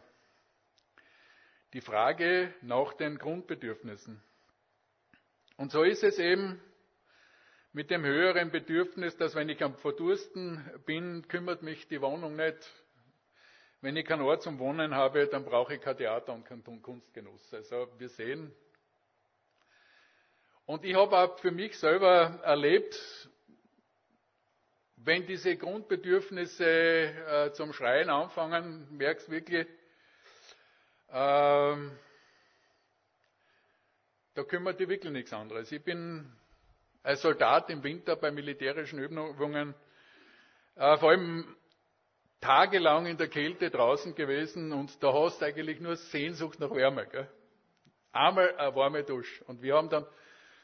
die 1.72 1.80
Frage 1.80 2.54
nach 2.62 2.94
den 2.94 3.18
Grundbedürfnissen. 3.18 4.22
Und 5.56 5.72
so 5.72 5.82
ist 5.82 6.02
es 6.04 6.18
eben 6.18 6.60
mit 7.76 7.90
dem 7.90 8.06
höheren 8.06 8.50
Bedürfnis, 8.50 9.18
dass 9.18 9.34
wenn 9.34 9.50
ich 9.50 9.62
am 9.62 9.76
Verdursten 9.76 10.64
bin, 10.86 11.28
kümmert 11.28 11.62
mich 11.62 11.86
die 11.88 12.00
Wohnung 12.00 12.34
nicht. 12.34 12.56
Wenn 13.82 13.98
ich 13.98 14.06
keinen 14.06 14.22
Ort 14.22 14.42
zum 14.42 14.58
Wohnen 14.58 14.94
habe, 14.94 15.26
dann 15.26 15.44
brauche 15.44 15.74
ich 15.74 15.82
kein 15.82 15.94
Theater 15.98 16.32
und 16.32 16.46
keinen 16.46 16.80
Kunstgenuss. 16.80 17.52
Also 17.52 17.86
wir 17.98 18.08
sehen. 18.08 18.50
Und 20.64 20.86
ich 20.86 20.94
habe 20.94 21.18
auch 21.18 21.38
für 21.38 21.50
mich 21.50 21.78
selber 21.78 22.40
erlebt, 22.42 22.98
wenn 24.96 25.26
diese 25.26 25.54
Grundbedürfnisse 25.58 26.64
äh, 26.64 27.52
zum 27.52 27.74
Schreien 27.74 28.08
anfangen, 28.08 28.88
merkst 28.96 29.30
wirklich, 29.30 29.66
ähm, 31.10 31.92
da 34.32 34.44
kümmert 34.44 34.80
dich 34.80 34.88
wirklich 34.88 35.12
nichts 35.12 35.34
anderes. 35.34 35.70
Ich 35.70 35.84
bin 35.84 36.32
als 37.06 37.22
Soldat 37.22 37.70
im 37.70 37.84
Winter 37.84 38.16
bei 38.16 38.32
militärischen 38.32 38.98
Übungen 38.98 39.76
äh, 40.74 40.96
vor 40.96 41.10
allem 41.10 41.56
tagelang 42.40 43.06
in 43.06 43.16
der 43.16 43.28
Kälte 43.28 43.70
draußen 43.70 44.16
gewesen 44.16 44.72
und 44.72 45.00
da 45.00 45.12
hast 45.12 45.40
du 45.40 45.44
eigentlich 45.44 45.78
nur 45.78 45.94
Sehnsucht 45.94 46.58
nach 46.58 46.72
Wärme. 46.72 47.06
Gell? 47.06 47.30
Einmal 48.10 48.56
eine 48.56 48.74
warme 48.74 49.04
Dusche. 49.04 49.44
Und 49.44 49.62
wir 49.62 49.76
haben 49.76 49.88
dann 49.88 50.04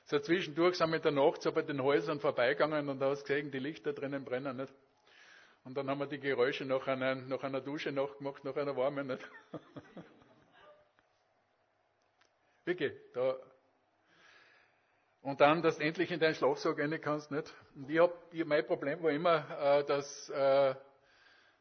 so 0.06 0.18
zwischendurch 0.18 0.74
sind 0.74 0.90
wir 0.90 0.96
in 0.96 1.02
der 1.02 1.12
Nacht 1.12 1.42
so 1.42 1.52
bei 1.52 1.62
den 1.62 1.80
Häusern 1.80 2.18
vorbeigegangen 2.18 2.88
und 2.88 2.98
da 2.98 3.10
hast 3.10 3.22
du 3.22 3.28
gesehen, 3.28 3.52
die 3.52 3.60
Lichter 3.60 3.92
drinnen 3.92 4.24
brennen 4.24 4.56
nicht. 4.56 4.74
Und 5.62 5.76
dann 5.76 5.88
haben 5.88 6.00
wir 6.00 6.08
die 6.08 6.18
Geräusche 6.18 6.64
nach 6.64 6.88
einer, 6.88 7.14
nach 7.14 7.44
einer 7.44 7.60
Dusche 7.60 7.92
nachgemacht, 7.92 8.42
nach 8.42 8.56
einer 8.56 8.76
warmen 8.76 9.06
nicht. 9.06 9.24
Wirklich, 12.64 12.94
da 13.14 13.36
und 15.22 15.40
dann, 15.40 15.62
dass 15.62 15.78
du 15.78 15.84
endlich 15.84 16.10
in 16.10 16.18
deinen 16.18 16.34
Schlafsack 16.34 16.78
rein 16.78 17.00
kannst, 17.00 17.30
nicht? 17.30 17.52
Und 17.76 17.88
ich 17.88 17.98
hab, 17.98 18.12
ich, 18.32 18.44
mein 18.44 18.66
Problem 18.66 19.02
war 19.02 19.10
immer, 19.10 19.44
äh, 19.60 19.84
dass 19.84 20.28
äh, 20.30 20.74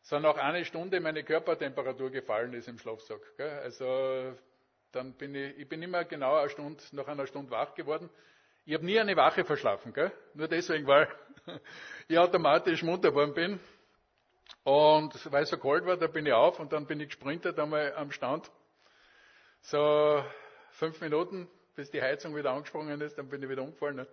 so 0.02 0.20
nach 0.20 0.38
einer 0.38 0.66
Stunde 0.66 1.00
meine 1.00 1.24
Körpertemperatur 1.24 2.10
gefallen 2.10 2.54
ist 2.54 2.68
im 2.68 2.80
Schlafsack. 2.80 3.22
Gell? 3.38 3.60
Also 3.60 4.36
dann 4.92 5.14
bin 5.14 5.36
ich, 5.36 5.58
ich 5.60 5.70
bin 5.70 5.82
immer 5.84 6.04
genau 6.06 6.38
eine 6.38 6.50
Stunde, 6.50 6.84
nach 6.94 7.08
einer 7.08 7.28
Stunde 7.28 7.52
wach 7.52 7.76
geworden. 7.76 8.10
Ich 8.66 8.74
habe 8.74 8.86
nie 8.86 9.00
eine 9.00 9.16
Wache 9.16 9.46
verschlafen, 9.46 9.94
gell? 9.94 10.12
nur 10.34 10.48
deswegen, 10.48 10.88
weil 10.88 11.08
ich 12.08 12.18
automatisch 12.18 12.82
munter 12.82 13.10
geworden 13.10 13.34
bin. 13.34 13.60
Und 14.64 15.32
weil 15.32 15.44
es 15.44 15.50
so 15.50 15.58
kalt 15.58 15.86
war, 15.86 15.98
da 15.98 16.08
bin 16.08 16.26
ich 16.26 16.34
auf 16.34 16.60
und 16.60 16.74
dann 16.74 16.86
bin 16.86 17.00
ich 17.00 17.08
gesprintet 17.08 17.60
einmal 17.60 17.94
am 17.96 18.12
Stand. 18.12 18.52
So 19.62 20.24
fünf 20.72 21.00
Minuten, 21.00 21.48
bis 21.76 21.90
die 21.92 22.02
Heizung 22.02 22.36
wieder 22.36 22.52
angesprungen 22.52 23.00
ist, 23.02 23.18
dann 23.18 23.30
bin 23.30 23.42
ich 23.42 23.50
wieder 23.50 23.64
umgefallen. 23.64 24.06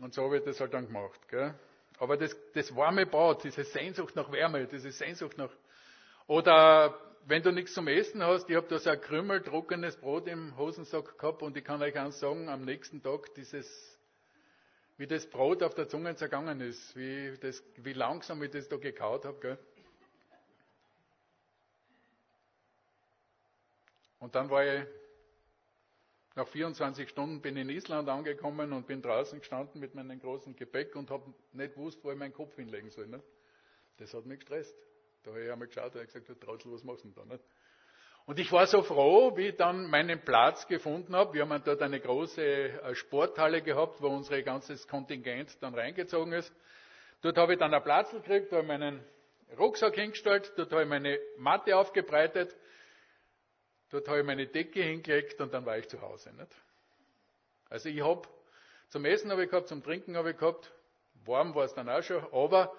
Und 0.00 0.14
so 0.14 0.32
ich 0.32 0.42
das 0.44 0.60
halt 0.60 0.74
dann 0.74 0.86
gemacht. 0.86 1.20
Gell? 1.28 1.54
Aber 1.98 2.16
das, 2.16 2.34
das 2.54 2.74
warme 2.74 3.06
Bad, 3.06 3.44
diese 3.44 3.64
Sehnsucht 3.64 4.16
nach 4.16 4.32
Wärme, 4.32 4.66
diese 4.66 4.90
Sehnsucht 4.90 5.36
nach. 5.36 5.50
Oder 6.26 6.98
wenn 7.26 7.42
du 7.42 7.52
nichts 7.52 7.74
zum 7.74 7.88
Essen 7.88 8.22
hast, 8.22 8.48
ich 8.48 8.56
habe 8.56 8.66
da 8.68 8.78
so 8.78 8.88
ein 8.88 9.00
Krümel 9.00 9.42
trockenes 9.42 9.96
Brot 9.96 10.26
im 10.26 10.56
Hosensack 10.56 11.18
gehabt 11.18 11.42
und 11.42 11.56
ich 11.56 11.64
kann 11.64 11.82
euch 11.82 11.98
eins 11.98 12.18
sagen, 12.18 12.48
am 12.48 12.64
nächsten 12.64 13.02
Tag 13.02 13.34
dieses, 13.34 13.98
wie 14.96 15.06
das 15.06 15.28
Brot 15.28 15.62
auf 15.62 15.74
der 15.74 15.88
Zunge 15.88 16.14
zergangen 16.16 16.60
ist, 16.60 16.96
wie, 16.96 17.36
das, 17.40 17.62
wie 17.76 17.92
langsam 17.92 18.42
ich 18.42 18.50
das 18.50 18.68
da 18.68 18.76
gekaut 18.76 19.24
habe. 19.24 19.58
Und 24.18 24.34
dann 24.34 24.48
war 24.50 24.64
ich 24.64 24.86
nach 26.40 26.48
24 26.48 27.10
Stunden 27.10 27.42
bin 27.42 27.54
ich 27.56 27.62
in 27.62 27.68
Island 27.68 28.08
angekommen 28.08 28.72
und 28.72 28.86
bin 28.86 29.02
draußen 29.02 29.38
gestanden 29.40 29.78
mit 29.78 29.94
meinem 29.94 30.18
großen 30.18 30.56
Gepäck 30.56 30.96
und 30.96 31.10
habe 31.10 31.34
nicht 31.52 31.74
gewusst, 31.74 32.02
wo 32.02 32.10
ich 32.10 32.16
meinen 32.16 32.32
Kopf 32.32 32.56
hinlegen 32.56 32.88
soll. 32.88 33.08
Nicht? 33.08 33.22
Das 33.98 34.14
hat 34.14 34.24
mich 34.24 34.38
gestresst. 34.38 34.74
Da 35.22 35.32
habe 35.32 35.44
ich 35.44 35.52
einmal 35.52 35.68
geschaut 35.68 35.94
und 35.94 36.06
gesagt, 36.06 36.30
du 36.30 36.34
Trautl, 36.34 36.72
was 36.72 36.82
machst 36.82 37.04
du 37.04 37.08
denn 37.08 37.28
da? 37.28 37.34
Nicht? 37.34 37.44
Und 38.24 38.38
ich 38.38 38.50
war 38.52 38.66
so 38.66 38.82
froh, 38.82 39.36
wie 39.36 39.48
ich 39.48 39.56
dann 39.56 39.90
meinen 39.90 40.24
Platz 40.24 40.66
gefunden 40.66 41.14
habe. 41.14 41.34
Wir 41.34 41.46
haben 41.46 41.62
dort 41.62 41.82
eine 41.82 42.00
große 42.00 42.42
äh, 42.42 42.94
Sporthalle 42.94 43.60
gehabt, 43.60 44.00
wo 44.00 44.06
unser 44.06 44.40
ganzes 44.40 44.88
Kontingent 44.88 45.58
dann 45.60 45.74
reingezogen 45.74 46.32
ist. 46.32 46.54
Dort 47.20 47.36
habe 47.36 47.52
ich 47.52 47.58
dann 47.58 47.74
einen 47.74 47.84
Platz 47.84 48.12
gekriegt, 48.12 48.50
da 48.50 48.56
habe 48.56 48.64
ich 48.64 48.68
meinen 48.68 49.04
Rucksack 49.58 49.94
hingestellt, 49.94 50.50
dort 50.56 50.72
habe 50.72 50.84
ich 50.84 50.88
meine 50.88 51.18
Matte 51.36 51.76
aufgebreitet 51.76 52.56
Dort 53.90 54.08
habe 54.08 54.20
ich 54.20 54.24
meine 54.24 54.46
Decke 54.46 54.82
hingelegt 54.82 55.40
und 55.40 55.52
dann 55.52 55.66
war 55.66 55.76
ich 55.78 55.88
zu 55.88 56.00
Hause. 56.00 56.32
Nicht? 56.32 56.54
Also 57.68 57.88
ich 57.88 58.00
habe, 58.02 58.22
zum 58.88 59.04
Essen 59.04 59.30
habe 59.30 59.44
ich 59.44 59.50
gehabt, 59.50 59.68
zum 59.68 59.82
Trinken 59.82 60.16
habe 60.16 60.30
ich 60.30 60.36
gehabt, 60.36 60.72
warm 61.24 61.54
war 61.54 61.64
es 61.64 61.74
dann 61.74 61.88
auch 61.88 62.02
schon, 62.02 62.24
aber 62.32 62.72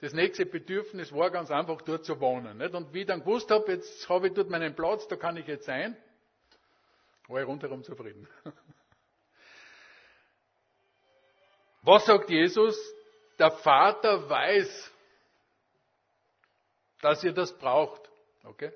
das 0.00 0.12
nächste 0.12 0.46
Bedürfnis 0.46 1.12
war 1.12 1.30
ganz 1.30 1.50
einfach 1.50 1.82
dort 1.82 2.04
zu 2.04 2.18
wohnen. 2.20 2.58
Nicht? 2.58 2.74
Und 2.74 2.92
wie 2.92 3.00
ich 3.00 3.06
dann 3.06 3.20
gewusst 3.20 3.50
habe, 3.50 3.72
jetzt 3.72 4.08
habe 4.08 4.28
ich 4.28 4.34
dort 4.34 4.50
meinen 4.50 4.74
Platz, 4.74 5.06
da 5.08 5.16
kann 5.16 5.36
ich 5.36 5.46
jetzt 5.46 5.66
sein, 5.66 5.96
war 7.28 7.40
ich 7.40 7.46
rundherum 7.46 7.84
zufrieden. 7.84 8.26
Was 11.82 12.04
sagt 12.06 12.28
Jesus? 12.28 12.76
Der 13.38 13.52
Vater 13.52 14.28
weiß, 14.28 14.92
dass 17.00 17.24
ihr 17.24 17.32
das 17.32 17.56
braucht. 17.56 18.10
Okay? 18.44 18.72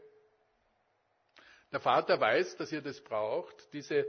Der 1.74 1.80
Vater 1.80 2.20
weiß, 2.20 2.56
dass 2.56 2.70
ihr 2.70 2.82
das 2.82 3.00
braucht, 3.00 3.72
diese 3.72 4.06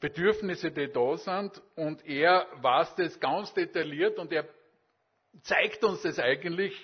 Bedürfnisse, 0.00 0.70
die 0.70 0.90
da 0.90 1.18
sind, 1.18 1.60
und 1.76 2.02
er 2.06 2.46
weiß 2.62 2.94
das 2.94 3.20
ganz 3.20 3.52
detailliert 3.52 4.18
und 4.18 4.32
er 4.32 4.48
zeigt 5.42 5.84
uns 5.84 6.00
das 6.00 6.18
eigentlich, 6.18 6.74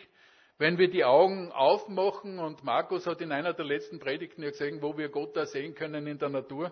wenn 0.58 0.76
wir 0.76 0.90
die 0.90 1.06
Augen 1.06 1.50
aufmachen. 1.52 2.38
Und 2.38 2.62
Markus 2.64 3.06
hat 3.06 3.22
in 3.22 3.32
einer 3.32 3.54
der 3.54 3.64
letzten 3.64 3.98
Predigten 3.98 4.42
ja 4.42 4.50
gesehen, 4.50 4.82
wo 4.82 4.98
wir 4.98 5.08
Gott 5.08 5.34
da 5.34 5.46
sehen 5.46 5.74
können 5.74 6.06
in 6.06 6.18
der 6.18 6.28
Natur, 6.28 6.70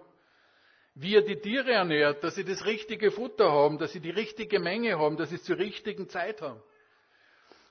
wie 0.94 1.16
er 1.16 1.22
die 1.22 1.40
Tiere 1.40 1.72
ernährt, 1.72 2.22
dass 2.22 2.34
sie 2.34 2.44
das 2.44 2.66
richtige 2.66 3.10
Futter 3.10 3.50
haben, 3.50 3.78
dass 3.78 3.92
sie 3.92 4.00
die 4.00 4.10
richtige 4.10 4.60
Menge 4.60 4.98
haben, 4.98 5.16
dass 5.16 5.30
sie 5.30 5.36
es 5.36 5.44
zur 5.44 5.56
richtigen 5.56 6.10
Zeit 6.10 6.42
haben. 6.42 6.62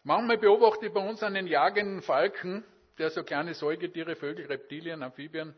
Manchmal 0.01 0.39
beobachte 0.39 0.87
ich 0.87 0.91
bei 0.91 1.07
uns 1.07 1.21
einen 1.21 1.45
jagenden 1.45 2.01
Falken, 2.01 2.63
der 2.97 3.09
so 3.09 3.23
kleine 3.23 3.53
Säugetiere, 3.53 4.15
Vögel, 4.15 4.45
Reptilien, 4.45 5.03
Amphibien, 5.03 5.55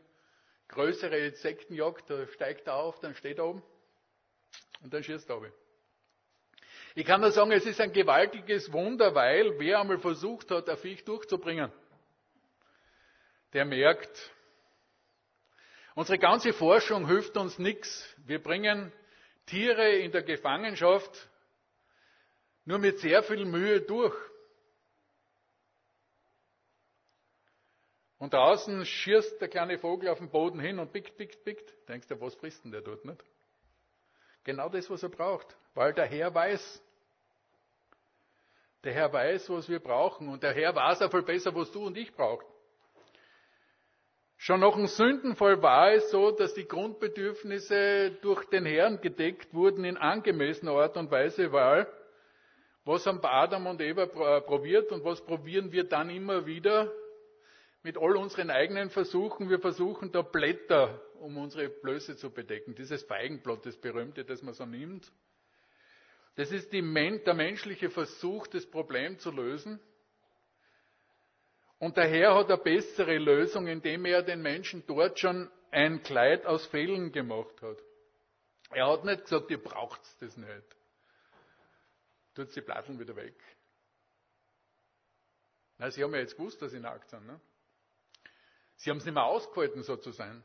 größere 0.68 1.18
Insekten 1.18 1.74
jagt, 1.74 2.10
da 2.10 2.28
steigt 2.28 2.68
er 2.68 2.76
auf, 2.76 3.00
dann 3.00 3.16
steht 3.16 3.38
er 3.38 3.46
oben 3.46 3.64
und 4.82 4.94
dann 4.94 5.04
schießt 5.04 5.30
er 5.30 5.38
oben. 5.38 5.54
Ich 6.96 7.06
kann 7.06 7.22
nur 7.22 7.32
sagen, 7.32 7.52
es 7.52 7.66
ist 7.66 7.80
ein 7.80 7.94
gewaltiges 7.94 8.72
Wunder, 8.74 9.14
weil 9.14 9.60
wer 9.60 9.80
einmal 9.80 10.00
versucht 10.00 10.50
hat, 10.50 10.68
ein 10.68 10.78
Viech 10.78 11.06
durchzubringen, 11.06 11.72
der 13.54 13.66
merkt, 13.66 14.32
unsere 15.94 16.18
ganze 16.18 16.54
Forschung 16.54 17.08
hilft 17.08 17.38
uns 17.38 17.60
nichts. 17.60 18.16
Wir 18.26 18.42
bringen 18.42 18.92
Tiere 19.46 19.92
in 19.92 20.12
der 20.12 20.24
Gefangenschaft 20.24 21.30
nur 22.66 22.80
mit 22.80 23.00
sehr 23.00 23.24
viel 23.24 23.46
Mühe 23.46 23.82
durch. 23.82 24.16
Und 28.20 28.34
draußen 28.34 28.86
schießt 28.86 29.40
der 29.40 29.48
kleine 29.48 29.78
Vogel 29.78 30.10
auf 30.10 30.18
den 30.18 30.30
Boden 30.30 30.60
hin 30.60 30.80
und 30.80 30.92
pickt, 30.92 31.18
pickt, 31.18 31.44
pickt. 31.44 31.74
Denkst 31.88 32.08
du, 32.08 32.20
was 32.20 32.34
frisst 32.36 32.64
denn 32.64 32.72
der 32.72 32.82
dort 32.82 33.06
nicht? 33.06 33.24
Genau 34.44 34.70
das, 34.70 34.90
was 34.90 35.04
er 35.04 35.10
braucht. 35.10 35.56
Weil 35.76 35.94
der 35.94 36.06
Herr 36.06 36.34
weiß. 36.34 36.84
Der 38.84 38.94
Herr 38.94 39.14
weiß, 39.14 39.50
was 39.50 39.70
wir 39.70 39.80
brauchen. 39.80 40.30
Und 40.30 40.42
der 40.42 40.54
Herr 40.54 40.76
weiß 40.76 41.02
auch 41.04 41.12
viel 41.12 41.22
besser, 41.22 41.54
was 41.54 41.72
du 41.72 41.86
und 41.86 41.98
ich 41.98 42.14
brauchen. 42.14 42.46
Schon 44.38 44.60
nach 44.60 44.74
dem 44.74 44.88
Sündenfall 44.88 45.62
war 45.62 45.94
es 45.94 46.12
so, 46.12 46.32
dass 46.32 46.54
die 46.54 46.68
Grundbedürfnisse 46.68 48.12
durch 48.22 48.46
den 48.46 48.66
Herrn 48.66 49.02
gedeckt 49.02 49.54
wurden 49.54 49.84
in 49.84 49.98
angemessener 49.98 50.74
Art 50.74 50.96
und 50.96 51.10
Weise, 51.10 51.52
weil 51.52 51.88
was 52.86 53.06
haben 53.06 53.20
Adam 53.24 53.66
und 53.66 53.82
Eva 53.82 54.06
probiert 54.42 54.92
und 54.92 55.04
was 55.04 55.26
probieren 55.26 55.72
wir 55.72 55.84
dann 55.84 56.10
immer 56.10 56.46
wieder? 56.46 56.92
Mit 57.88 57.98
all 57.98 58.18
unseren 58.18 58.50
eigenen 58.50 58.90
Versuchen, 58.90 59.50
wir 59.50 59.60
versuchen 59.60 60.12
da 60.12 60.22
Blätter, 60.22 61.02
um 61.22 61.38
unsere 61.38 61.70
Blöße 61.70 62.18
zu 62.18 62.30
bedecken. 62.30 62.76
Dieses 62.76 63.02
Feigenblatt, 63.04 63.66
das 63.66 63.78
berühmte, 63.78 64.26
das 64.26 64.42
man 64.42 64.54
so 64.54 64.66
nimmt. 64.66 65.10
Das 66.36 66.52
ist 66.52 66.74
die, 66.74 66.82
der 66.82 67.34
menschliche 67.34 67.90
Versuch, 67.90 68.46
das 68.48 68.66
Problem 68.66 69.18
zu 69.20 69.32
lösen. 69.32 69.80
Und 71.80 71.96
der 71.96 72.10
Herr 72.10 72.36
hat 72.36 72.48
eine 72.48 72.58
bessere 72.58 73.18
Lösung, 73.20 73.68
indem 73.68 74.04
er 74.04 74.22
den 74.22 74.42
Menschen 74.42 74.84
dort 74.86 75.18
schon 75.18 75.50
ein 75.72 76.04
Kleid 76.04 76.46
aus 76.46 76.66
Fellen 76.66 77.14
gemacht 77.14 77.62
hat. 77.62 77.78
Er 78.72 78.92
hat 78.92 79.06
nicht 79.06 79.22
gesagt, 79.22 79.50
ihr 79.50 79.64
braucht 79.64 80.02
das 80.20 80.36
nicht. 80.36 80.76
Tut 82.36 82.54
die 82.54 82.60
Platteln 82.60 83.00
wieder 83.00 83.16
weg. 83.16 83.42
Na, 85.78 85.90
Sie 85.90 86.04
haben 86.04 86.14
ja 86.14 86.20
jetzt 86.20 86.36
gewusst, 86.36 86.62
dass 86.62 86.74
Sie 86.74 86.82
nackt 86.82 87.10
sind. 87.12 87.26
Ne? 87.26 87.40
Sie 88.78 88.90
haben 88.90 88.98
es 88.98 89.06
nicht 89.06 89.14
mehr 89.14 89.26
ausgehalten, 89.26 89.84
so 89.84 89.98
zu 89.98 90.12
sein. 90.12 90.44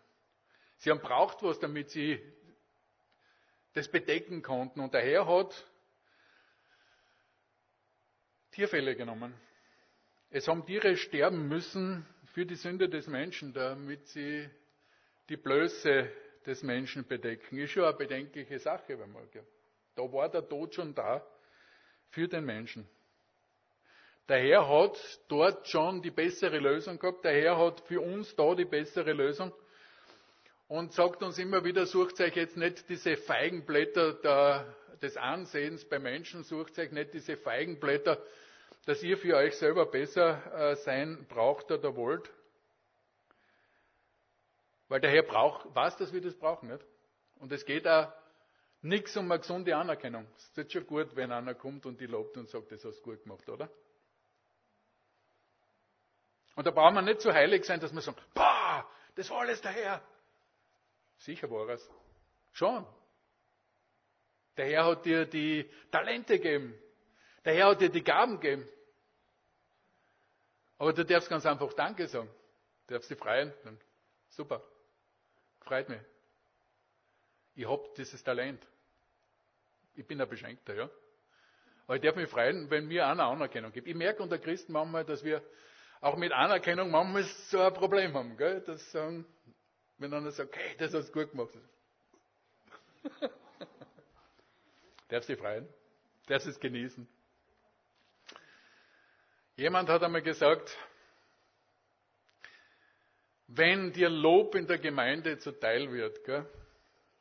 Sie 0.78 0.90
haben 0.90 1.00
braucht 1.00 1.42
was, 1.42 1.58
damit 1.60 1.90
sie 1.90 2.20
das 3.74 3.88
bedecken 3.88 4.42
konnten. 4.42 4.80
Und 4.80 4.92
der 4.94 5.02
Herr 5.02 5.26
hat 5.26 5.66
Tierfälle 8.50 8.96
genommen. 8.96 9.34
Es 10.30 10.48
haben 10.48 10.64
Tiere 10.66 10.96
sterben 10.96 11.48
müssen 11.48 12.06
für 12.32 12.46
die 12.46 12.54
Sünde 12.54 12.88
des 12.88 13.06
Menschen, 13.06 13.52
damit 13.52 14.06
sie 14.08 14.48
die 15.28 15.36
Blöße 15.36 16.10
des 16.46 16.62
Menschen 16.62 17.06
bedecken. 17.06 17.58
Ist 17.58 17.72
schon 17.72 17.84
eine 17.84 17.96
bedenkliche 17.96 18.58
Sache, 18.58 18.98
wenn 18.98 19.12
man 19.12 19.28
Da 19.94 20.02
war 20.10 20.28
der 20.30 20.48
Tod 20.48 20.74
schon 20.74 20.94
da 20.94 21.24
für 22.10 22.28
den 22.28 22.44
Menschen. 22.44 22.88
Der 24.28 24.38
Herr 24.38 24.68
hat 24.68 24.98
dort 25.28 25.66
schon 25.68 26.00
die 26.00 26.10
bessere 26.10 26.58
Lösung 26.58 26.98
gehabt. 26.98 27.24
Der 27.24 27.32
Herr 27.32 27.58
hat 27.58 27.80
für 27.82 28.00
uns 28.00 28.34
da 28.36 28.54
die 28.54 28.64
bessere 28.64 29.12
Lösung 29.12 29.52
und 30.68 30.92
sagt 30.92 31.22
uns 31.22 31.38
immer 31.38 31.64
wieder, 31.64 31.86
sucht 31.86 32.20
euch 32.20 32.34
jetzt 32.36 32.56
nicht 32.56 32.88
diese 32.88 33.16
Feigenblätter 33.16 34.14
der, 34.14 34.74
des 35.02 35.16
Ansehens 35.16 35.84
bei 35.84 35.98
Menschen, 35.98 36.44
sucht 36.44 36.78
euch 36.78 36.92
nicht 36.92 37.12
diese 37.12 37.36
Feigenblätter, 37.36 38.22
dass 38.86 39.02
ihr 39.02 39.18
für 39.18 39.36
euch 39.36 39.56
selber 39.56 39.86
besser 39.86 40.70
äh, 40.70 40.76
sein 40.76 41.26
braucht 41.28 41.70
oder 41.70 41.94
wollt. 41.96 42.30
Weil 44.88 45.00
der 45.00 45.10
Herr 45.10 45.24
braucht, 45.24 45.74
weiß, 45.74 45.96
dass 45.96 46.12
wir 46.12 46.20
das 46.20 46.34
brauchen, 46.34 46.68
nicht? 46.68 46.84
Und 47.40 47.50
es 47.50 47.64
geht 47.64 47.86
auch 47.88 48.12
nichts 48.82 49.16
um 49.16 49.30
eine 49.30 49.40
gesunde 49.40 49.76
Anerkennung. 49.76 50.26
Es 50.36 50.56
ist 50.56 50.72
schon 50.72 50.86
gut, 50.86 51.16
wenn 51.16 51.32
einer 51.32 51.54
kommt 51.54 51.86
und 51.86 52.00
die 52.00 52.06
lobt 52.06 52.36
und 52.36 52.48
sagt, 52.48 52.72
das 52.72 52.84
hast 52.84 53.00
du 53.00 53.10
gut 53.10 53.22
gemacht, 53.24 53.48
oder? 53.48 53.68
Und 56.54 56.66
da 56.66 56.70
braucht 56.70 56.94
man 56.94 57.04
nicht 57.04 57.20
so 57.20 57.32
heilig 57.32 57.64
sein, 57.64 57.80
dass 57.80 57.92
man 57.92 58.02
sagt, 58.02 58.20
boah, 58.34 58.86
das 59.14 59.28
war 59.30 59.40
alles 59.40 59.60
der 59.60 59.72
Herr. 59.72 60.02
Sicher 61.18 61.50
war 61.50 61.68
es. 61.68 61.90
Schon. 62.52 62.86
Der 64.56 64.66
Herr 64.66 64.84
hat 64.84 65.04
dir 65.04 65.24
die 65.24 65.68
Talente 65.90 66.38
gegeben. 66.38 66.78
Der 67.44 67.54
Herr 67.54 67.68
hat 67.68 67.80
dir 67.80 67.88
die 67.88 68.04
Gaben 68.04 68.38
gegeben. 68.38 68.68
Aber 70.78 70.92
du 70.92 71.04
darfst 71.04 71.28
ganz 71.28 71.46
einfach 71.46 71.72
Danke 71.72 72.06
sagen. 72.06 72.28
Du 72.86 72.94
darfst 72.94 73.10
dich 73.10 73.18
freuen. 73.18 73.52
Super. 74.28 74.62
Freut 75.60 75.88
mich. 75.88 76.00
Ich 77.54 77.68
habe 77.68 77.88
dieses 77.96 78.22
Talent. 78.22 78.66
Ich 79.94 80.06
bin 80.06 80.20
ein 80.20 80.28
Beschenkter, 80.28 80.74
ja. 80.74 80.90
Aber 81.86 81.96
ich 81.96 82.02
darf 82.02 82.16
mich 82.16 82.28
freuen, 82.28 82.70
wenn 82.70 82.86
mir 82.86 83.06
einer 83.06 83.24
Anerkennung 83.24 83.72
gibt. 83.72 83.86
Ich 83.86 83.94
merke 83.94 84.22
unter 84.22 84.38
Christen 84.38 84.72
manchmal, 84.72 85.04
dass 85.04 85.22
wir 85.22 85.42
auch 86.02 86.16
mit 86.16 86.32
Anerkennung 86.32 86.90
manchmal 86.90 87.22
so 87.22 87.60
ein 87.60 87.72
Problem 87.72 88.12
haben, 88.14 88.36
gell? 88.36 88.60
Dass 88.60 88.90
sagen, 88.90 89.24
wenn 89.98 90.12
einer 90.12 90.32
sagt, 90.32 90.52
okay, 90.52 90.74
das 90.78 90.92
hast 90.92 91.08
du 91.08 91.12
gut 91.12 91.30
gemacht. 91.30 91.54
Darfst 95.08 95.28
du 95.28 95.32
dich 95.34 95.40
freuen? 95.40 95.66
Darfst 96.26 96.48
es 96.48 96.58
genießen? 96.58 97.08
Jemand 99.56 99.88
hat 99.88 100.02
einmal 100.02 100.22
gesagt, 100.22 100.76
wenn 103.46 103.92
dir 103.92 104.08
Lob 104.10 104.56
in 104.56 104.66
der 104.66 104.78
Gemeinde 104.78 105.38
zuteil 105.38 105.92
wird, 105.92 106.24
gell, 106.24 106.46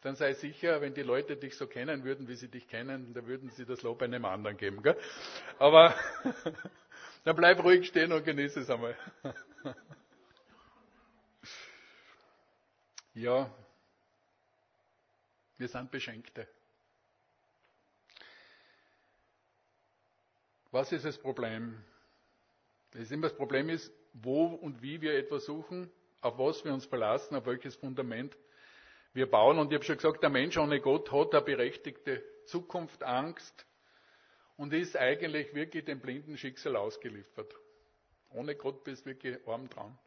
dann 0.02 0.15
sei 0.15 0.34
sicher, 0.34 0.82
wenn 0.82 0.96
die 0.96 1.04
Leute 1.04 1.36
dich 1.36 1.56
so 1.56 1.67
kennen 1.67 2.04
würden, 2.04 2.28
wie 2.28 2.36
sie 2.36 2.48
dich 2.50 2.67
kennen, 2.67 3.13
dann 3.13 3.28
würden 3.28 3.52
sie 3.52 3.65
das 3.65 3.84
Lob 3.84 4.02
einem 4.02 4.26
anderen 4.26 4.58
geben. 4.58 4.82
Gell? 4.82 4.98
Aber 5.60 5.94
dann 7.23 7.36
bleib 7.36 7.63
ruhig 7.63 7.88
stehen 7.88 8.12
und 8.12 8.23
genieße 8.23 8.62
es 8.62 8.69
einmal. 8.69 8.97
Ja, 13.13 13.53
wir 15.57 15.67
sind 15.67 15.91
Beschenkte. 15.91 16.47
Was 20.71 20.93
ist 20.93 21.03
das 21.03 21.17
Problem? 21.17 21.84
Das, 22.91 23.12
immer 23.12 23.27
das 23.27 23.36
Problem 23.36 23.67
ist, 23.67 23.91
wo 24.13 24.45
und 24.45 24.81
wie 24.81 25.01
wir 25.01 25.17
etwas 25.17 25.45
suchen, 25.45 25.91
auf 26.21 26.38
was 26.38 26.63
wir 26.63 26.73
uns 26.73 26.86
verlassen, 26.86 27.36
auf 27.36 27.45
welches 27.45 27.75
Fundament 27.75 28.38
wir 29.12 29.29
bauen. 29.29 29.60
Und 29.60 29.71
ich 29.71 29.75
habe 29.75 29.84
schon 29.84 29.97
gesagt, 29.97 30.23
der 30.23 30.29
Mensch 30.29 30.57
ohne 30.57 30.79
Gott 30.79 31.12
hat 31.12 31.34
eine 31.34 31.43
berechtigte 31.43 32.23
Zukunft, 32.45 33.03
Angst 33.03 33.65
und 34.62 34.71
ist 34.74 34.95
eigentlich 34.95 35.56
wirklich 35.56 35.86
dem 35.86 36.00
blinden 36.00 36.38
Schicksal 36.38 36.76
ausgeliefert. 36.76 37.52
Ohne 38.30 38.56
Gott 38.56 38.84
bist 38.84 39.02
du 39.02 39.10
wirklich 39.10 39.39
arm 39.47 39.67
dran. 39.67 39.97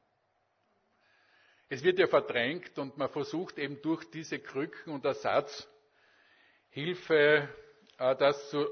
Es 1.68 1.82
wird 1.82 1.98
ja 1.98 2.06
verdrängt 2.06 2.78
und 2.78 2.96
man 2.96 3.08
versucht 3.08 3.58
eben 3.58 3.82
durch 3.82 4.08
diese 4.12 4.38
Krücken 4.38 4.92
und 4.92 5.04
Ersatzhilfe 5.04 7.48
äh, 7.98 8.14
das 8.14 8.48
zu 8.50 8.64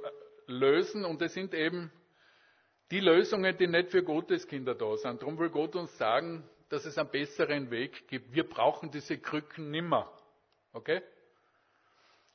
lösen. 0.47 1.05
Und 1.05 1.21
es 1.21 1.35
sind 1.35 1.53
eben 1.53 1.91
die 2.93 3.01
Lösungen, 3.01 3.57
die 3.57 3.67
nicht 3.67 3.91
für 3.91 4.05
Gottes 4.05 4.47
Kinder 4.47 4.77
da 4.77 4.97
sind. 4.97 5.21
Darum 5.21 5.37
will 5.37 5.51
Gott 5.51 5.75
uns 5.75 5.99
sagen, 5.99 6.49
dass 6.69 6.85
es 6.85 6.97
einen 6.97 7.11
besseren 7.11 7.73
Weg 7.73 8.07
gibt. 8.07 8.33
Wir 8.33 8.49
brauchen 8.49 8.93
diese 8.93 9.19
Krücken 9.19 9.73
nimmer. 9.73 10.17
Okay? 10.73 11.03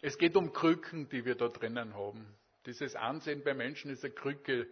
Es 0.01 0.17
geht 0.17 0.35
um 0.35 0.51
Krücken, 0.51 1.07
die 1.07 1.23
wir 1.23 1.35
da 1.35 1.47
drinnen 1.47 1.95
haben. 1.95 2.36
Dieses 2.67 2.95
Ansehen 2.95 3.43
bei 3.43 3.55
Menschen 3.55 3.89
ist 3.89 4.05
eine 4.05 4.13
Krücke, 4.13 4.67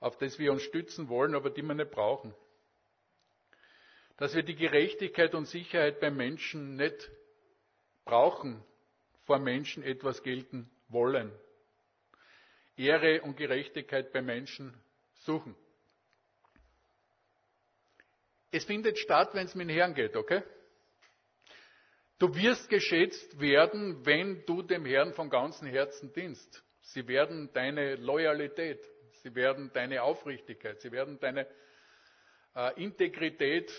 auf 0.00 0.18
das 0.18 0.38
wir 0.38 0.52
uns 0.52 0.62
stützen 0.62 1.08
wollen, 1.08 1.34
aber 1.34 1.48
die 1.48 1.62
wir 1.62 1.74
nicht 1.74 1.90
brauchen 1.90 2.34
dass 4.16 4.34
wir 4.34 4.42
die 4.42 4.56
Gerechtigkeit 4.56 5.34
und 5.34 5.46
Sicherheit 5.46 6.00
beim 6.00 6.16
Menschen 6.16 6.76
nicht 6.76 7.10
brauchen, 8.04 8.62
vor 9.24 9.38
Menschen 9.38 9.82
etwas 9.82 10.22
gelten 10.22 10.70
wollen. 10.88 11.32
Ehre 12.76 13.22
und 13.22 13.36
Gerechtigkeit 13.36 14.12
beim 14.12 14.26
Menschen 14.26 14.74
suchen. 15.24 15.54
Es 18.50 18.64
findet 18.64 18.98
statt, 18.98 19.30
wenn 19.34 19.46
es 19.46 19.54
mit 19.54 19.68
dem 19.68 19.76
Herrn 19.76 19.94
geht, 19.94 20.16
okay? 20.16 20.42
Du 22.18 22.34
wirst 22.34 22.70
geschätzt 22.70 23.38
werden, 23.38 24.06
wenn 24.06 24.44
du 24.46 24.62
dem 24.62 24.86
Herrn 24.86 25.12
von 25.12 25.28
ganzem 25.28 25.68
Herzen 25.68 26.12
dienst. 26.14 26.62
Sie 26.86 27.06
werden 27.08 27.52
deine 27.52 27.96
Loyalität, 27.96 28.80
sie 29.22 29.34
werden 29.34 29.72
deine 29.72 30.02
Aufrichtigkeit, 30.02 30.80
sie 30.80 30.92
werden 30.92 31.18
deine 31.18 31.46
äh, 32.54 32.82
Integrität 32.82 33.72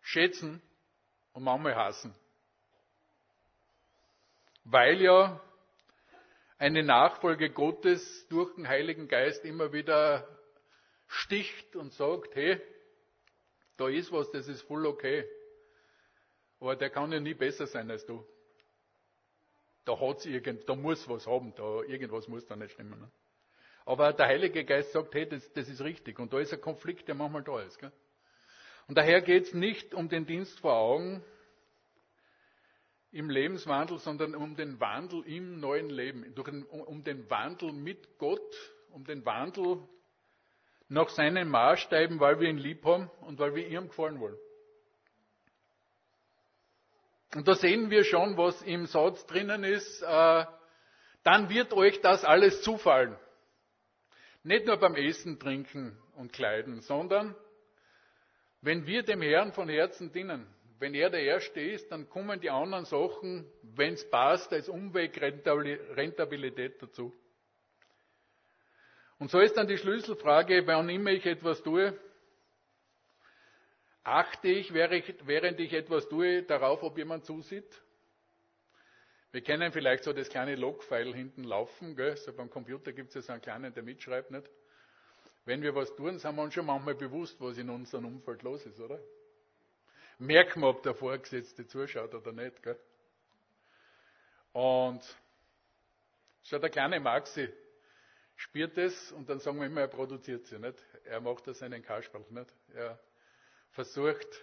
schätzen 0.00 0.62
und 1.34 1.44
manchmal 1.44 1.74
hassen. 1.76 2.14
Weil 4.64 5.00
ja 5.02 5.40
eine 6.58 6.82
Nachfolge 6.82 7.50
Gottes 7.50 8.26
durch 8.28 8.54
den 8.54 8.66
Heiligen 8.66 9.08
Geist 9.08 9.44
immer 9.44 9.72
wieder 9.72 10.26
sticht 11.06 11.76
und 11.76 11.92
sagt, 11.92 12.34
hey, 12.34 12.60
da 13.76 13.88
ist 13.88 14.10
was, 14.10 14.30
das 14.30 14.48
ist 14.48 14.62
voll 14.62 14.86
okay. 14.86 15.28
Aber 16.60 16.76
der 16.76 16.88
kann 16.88 17.12
ja 17.12 17.20
nie 17.20 17.34
besser 17.34 17.66
sein 17.66 17.90
als 17.90 18.06
du. 18.06 18.24
Da 19.84 19.98
hat's 19.98 20.26
irgend, 20.26 20.68
da 20.68 20.74
muss 20.74 21.08
was 21.08 21.26
haben, 21.26 21.54
da 21.56 21.82
irgendwas 21.82 22.28
muss 22.28 22.46
da 22.46 22.56
nicht 22.56 22.72
stimmen. 22.72 23.00
Ne? 23.00 23.10
Aber 23.84 24.12
der 24.12 24.26
Heilige 24.26 24.64
Geist 24.64 24.92
sagt, 24.92 25.14
hey, 25.14 25.28
das, 25.28 25.52
das 25.52 25.68
ist 25.68 25.80
richtig. 25.80 26.18
Und 26.18 26.32
da 26.32 26.38
ist 26.38 26.52
ein 26.52 26.60
Konflikt, 26.60 27.08
der 27.08 27.14
manchmal 27.14 27.42
da 27.42 27.60
ist. 27.60 27.78
Gell? 27.78 27.92
Und 28.86 28.96
daher 28.96 29.20
geht 29.22 29.44
es 29.44 29.54
nicht 29.54 29.94
um 29.94 30.08
den 30.08 30.26
Dienst 30.26 30.58
vor 30.60 30.74
Augen 30.74 31.24
im 33.10 33.28
Lebenswandel, 33.28 33.98
sondern 33.98 34.34
um 34.34 34.56
den 34.56 34.80
Wandel 34.80 35.22
im 35.26 35.60
neuen 35.60 35.90
Leben, 35.90 36.32
um 36.70 37.04
den 37.04 37.28
Wandel 37.28 37.72
mit 37.72 38.18
Gott, 38.18 38.40
um 38.90 39.04
den 39.04 39.24
Wandel 39.26 39.78
nach 40.88 41.08
seinen 41.08 41.48
Maßstäben, 41.48 42.20
weil 42.20 42.40
wir 42.40 42.48
ihn 42.48 42.58
lieb 42.58 42.84
haben 42.84 43.10
und 43.20 43.38
weil 43.38 43.54
wir 43.54 43.66
ihm 43.66 43.88
gefallen 43.88 44.20
wollen. 44.20 44.36
Und 47.34 47.48
da 47.48 47.54
sehen 47.54 47.90
wir 47.90 48.04
schon, 48.04 48.36
was 48.36 48.60
im 48.62 48.86
Satz 48.86 49.26
drinnen 49.26 49.64
ist, 49.64 50.02
äh, 50.02 50.44
dann 51.22 51.48
wird 51.48 51.72
euch 51.72 52.00
das 52.00 52.24
alles 52.24 52.62
zufallen. 52.62 53.16
Nicht 54.42 54.66
nur 54.66 54.76
beim 54.76 54.96
Essen, 54.96 55.38
Trinken 55.38 55.96
und 56.16 56.32
Kleiden, 56.32 56.80
sondern 56.82 57.34
wenn 58.60 58.86
wir 58.86 59.02
dem 59.02 59.22
Herrn 59.22 59.52
von 59.52 59.68
Herzen 59.68 60.12
dienen, 60.12 60.46
wenn 60.78 60.94
er 60.94 61.10
der 61.10 61.22
Erste 61.22 61.60
ist, 61.60 61.90
dann 61.92 62.08
kommen 62.08 62.40
die 62.40 62.50
anderen 62.50 62.84
Sachen, 62.84 63.46
wenn 63.62 63.94
es 63.94 64.08
passt, 64.10 64.52
als 64.52 64.68
Umwegrentabilität 64.68 66.82
dazu. 66.82 67.12
Und 69.18 69.30
so 69.30 69.38
ist 69.38 69.56
dann 69.56 69.68
die 69.68 69.78
Schlüsselfrage, 69.78 70.66
wann 70.66 70.88
immer 70.88 71.12
ich 71.12 71.24
etwas 71.24 71.62
tue, 71.62 71.96
achte 74.04 74.48
ich, 74.48 74.72
während 74.72 75.60
ich 75.60 75.72
etwas 75.72 76.08
tue, 76.08 76.42
darauf, 76.42 76.82
ob 76.82 76.98
jemand 76.98 77.24
zusieht? 77.24 77.82
Wir 79.30 79.42
kennen 79.42 79.72
vielleicht 79.72 80.04
so 80.04 80.12
das 80.12 80.28
kleine 80.28 80.56
Logfile 80.56 81.14
hinten 81.14 81.44
laufen, 81.44 81.96
gell? 81.96 82.16
so 82.16 82.32
beim 82.32 82.50
Computer 82.50 82.92
gibt 82.92 83.08
es 83.08 83.14
ja 83.14 83.22
so 83.22 83.32
einen 83.32 83.42
kleinen, 83.42 83.72
der 83.72 83.82
mitschreibt, 83.82 84.30
nicht? 84.30 84.50
Wenn 85.44 85.62
wir 85.62 85.74
was 85.74 85.94
tun, 85.96 86.18
sind 86.18 86.36
wir 86.36 86.42
uns 86.42 86.54
schon 86.54 86.66
manchmal 86.66 86.94
bewusst, 86.94 87.40
was 87.40 87.56
in 87.58 87.70
unserem 87.70 88.04
Umfeld 88.04 88.42
los 88.42 88.64
ist, 88.66 88.78
oder? 88.78 89.00
merken 90.22 90.60
wir, 90.60 90.68
ob 90.68 90.82
der 90.82 90.94
Vorgesetzte 90.94 91.66
zuschaut 91.66 92.14
oder 92.14 92.32
nicht. 92.32 92.62
Gell? 92.62 92.78
Und 94.52 95.02
schon 96.44 96.60
der 96.60 96.70
kleine 96.70 97.00
Maxi 97.00 97.48
spürt 98.36 98.76
es 98.78 99.12
und 99.12 99.28
dann 99.28 99.40
sagen 99.40 99.58
wir 99.58 99.66
immer, 99.66 99.82
er 99.82 99.88
produziert 99.88 100.46
sie 100.46 100.58
nicht. 100.58 100.82
Er 101.04 101.20
macht 101.20 101.46
das 101.46 101.58
seinen 101.58 101.82
Kasperl 101.82 102.24
nicht. 102.30 102.52
Er 102.74 102.98
versucht, 103.72 104.40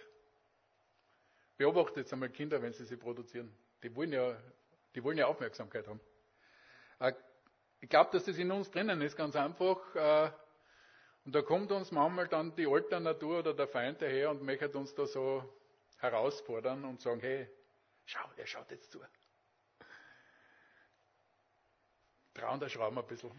beobachtet 1.56 1.98
jetzt 1.98 2.12
einmal 2.12 2.30
Kinder, 2.30 2.60
wenn 2.62 2.72
sie 2.72 2.84
sie 2.84 2.96
produzieren. 2.96 3.52
Die 3.82 3.94
wollen 3.94 4.12
ja, 4.12 4.36
die 4.94 5.02
wollen 5.02 5.18
ja 5.18 5.26
Aufmerksamkeit 5.26 5.86
haben. 5.86 6.00
Äh, 6.98 7.12
ich 7.80 7.88
glaube, 7.88 8.10
dass 8.12 8.24
das 8.24 8.36
in 8.36 8.50
uns 8.50 8.70
drinnen 8.70 9.00
ist, 9.00 9.16
ganz 9.16 9.34
einfach. 9.36 9.94
Äh, 9.94 10.30
und 11.24 11.34
da 11.34 11.42
kommt 11.42 11.70
uns 11.72 11.90
manchmal 11.92 12.28
dann 12.28 12.54
die 12.56 12.66
alte 12.66 13.00
Natur 13.00 13.40
oder 13.40 13.54
der 13.54 13.68
Feind 13.68 14.02
daher 14.02 14.30
und 14.30 14.42
möchte 14.42 14.76
uns 14.76 14.94
da 14.94 15.06
so 15.06 15.42
herausfordern 15.98 16.84
und 16.84 17.00
sagen, 17.00 17.20
hey, 17.20 17.48
schau, 18.06 18.26
er 18.36 18.46
schaut 18.46 18.70
jetzt 18.70 18.90
zu. 18.90 19.00
Trauen 22.34 22.60
der 22.60 22.68
Schrauben 22.68 22.98
ein 22.98 23.06
bisschen. 23.06 23.30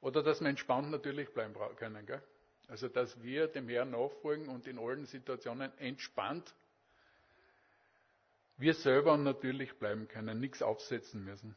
Oder 0.00 0.22
dass 0.22 0.40
wir 0.40 0.48
entspannt 0.48 0.90
natürlich 0.90 1.32
bleiben 1.32 1.54
können. 1.76 2.06
Gell? 2.06 2.22
Also 2.68 2.88
dass 2.88 3.22
wir 3.22 3.46
dem 3.46 3.68
Herrn 3.68 3.90
nachfolgen 3.90 4.48
und 4.48 4.66
in 4.66 4.78
allen 4.78 5.06
Situationen 5.06 5.76
entspannt 5.78 6.54
wir 8.58 8.74
selber 8.74 9.16
natürlich 9.18 9.78
bleiben 9.78 10.08
können, 10.08 10.40
nichts 10.40 10.62
aufsetzen 10.62 11.24
müssen. 11.24 11.56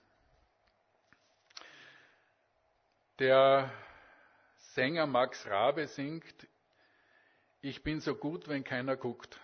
Der 3.20 3.72
Sänger 4.74 5.08
Max 5.08 5.46
Rabe 5.48 5.88
singt, 5.88 6.48
ich 7.62 7.84
bin 7.84 8.02
so 8.02 8.16
gut, 8.16 8.48
wenn 8.48 8.64
keiner 8.64 8.96
guckt. 8.96 9.40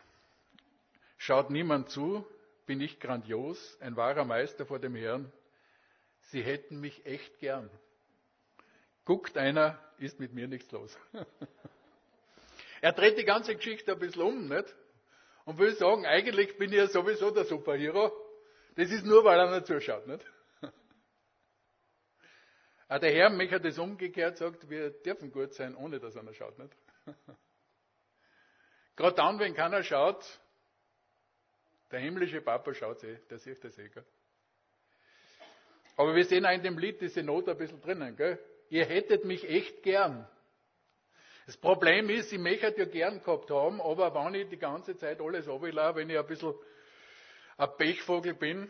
Schaut 1.18 1.50
niemand 1.50 1.90
zu, 1.90 2.26
bin 2.66 2.82
ich 2.82 3.00
grandios, 3.00 3.78
ein 3.82 3.96
wahrer 3.96 4.26
Meister 4.26 4.66
vor 4.66 4.80
dem 4.80 4.96
Herrn. 4.96 5.32
Sie 6.32 6.42
hätten 6.42 6.80
mich 6.80 7.06
echt 7.06 7.40
gern. 7.40 7.70
Guckt 9.06 9.38
einer, 9.38 9.80
ist 10.00 10.20
mit 10.20 10.34
mir 10.34 10.48
nichts 10.48 10.72
los. 10.72 10.98
er 12.82 12.92
dreht 12.92 13.18
die 13.18 13.24
ganze 13.24 13.56
Geschichte 13.56 13.92
ein 13.92 14.00
bisschen 14.00 14.24
um, 14.24 14.48
nicht? 14.48 14.76
Und 15.46 15.60
will 15.60 15.76
sagen, 15.76 16.06
eigentlich 16.08 16.58
bin 16.58 16.72
ich 16.72 16.78
ja 16.78 16.88
sowieso 16.88 17.30
der 17.30 17.46
Superhero. 17.46 18.12
Das 18.76 18.90
ist 18.90 19.06
nur, 19.06 19.24
weil 19.24 19.40
er 19.40 19.52
nicht 19.52 19.68
zuschaut, 19.68 20.08
nicht? 20.08 20.26
Aber 22.88 23.00
der 23.00 23.14
Herr 23.14 23.30
mich 23.30 23.52
hat 23.52 23.64
das 23.64 23.78
umgekehrt 23.78 24.38
sagt, 24.38 24.68
wir 24.70 24.90
dürfen 24.90 25.32
gut 25.32 25.54
sein, 25.54 25.76
ohne 25.76 26.00
dass 26.00 26.18
einer 26.18 26.34
schaut, 26.34 26.58
nicht? 26.58 26.76
Gerade 28.96 29.16
dann, 29.16 29.38
wenn 29.38 29.54
keiner 29.54 29.84
schaut, 29.84 30.26
der 31.92 32.00
himmlische 32.00 32.42
Papa 32.42 32.74
schaut 32.74 33.04
eh, 33.04 33.20
der 33.30 33.38
sieht 33.38 33.64
das 33.64 33.78
eh, 33.78 33.90
gell? 33.90 34.06
Aber 35.96 36.16
wir 36.16 36.26
sehen 36.26 36.46
auch 36.46 36.52
in 36.52 36.64
dem 36.64 36.78
Lied 36.78 37.00
diese 37.00 37.22
Not 37.24 37.48
ein 37.48 37.58
bisschen 37.58 37.82
drinnen, 37.82 38.16
gell? 38.16 38.40
Ihr 38.70 38.86
hättet 38.86 39.26
mich 39.26 39.48
echt 39.48 39.84
gern. 39.84 40.28
Das 41.46 41.58
Problem 41.58 42.10
ist, 42.10 42.34
ich 42.34 42.40
möchte 42.40 42.74
ja 42.76 42.86
gern 42.86 43.22
gehabt 43.22 43.52
haben, 43.52 43.80
aber 43.80 44.14
wenn 44.16 44.34
ich 44.34 44.50
die 44.50 44.58
ganze 44.58 44.98
Zeit 44.98 45.22
alles 45.22 45.48
runterlasse, 45.48 45.98
wenn 45.98 46.10
ich 46.10 46.18
ein 46.18 46.26
bisschen 46.26 46.56
ein 47.58 47.70
Pechvogel 47.78 48.34
bin 48.34 48.68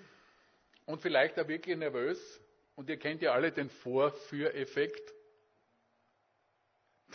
und 0.85 1.01
vielleicht 1.01 1.39
auch 1.39 1.47
wirklich 1.47 1.77
nervös, 1.77 2.41
und 2.75 2.89
ihr 2.89 2.97
kennt 2.97 3.21
ja 3.21 3.31
alle 3.31 3.51
den 3.51 3.69
Vorführeffekt. 3.69 5.13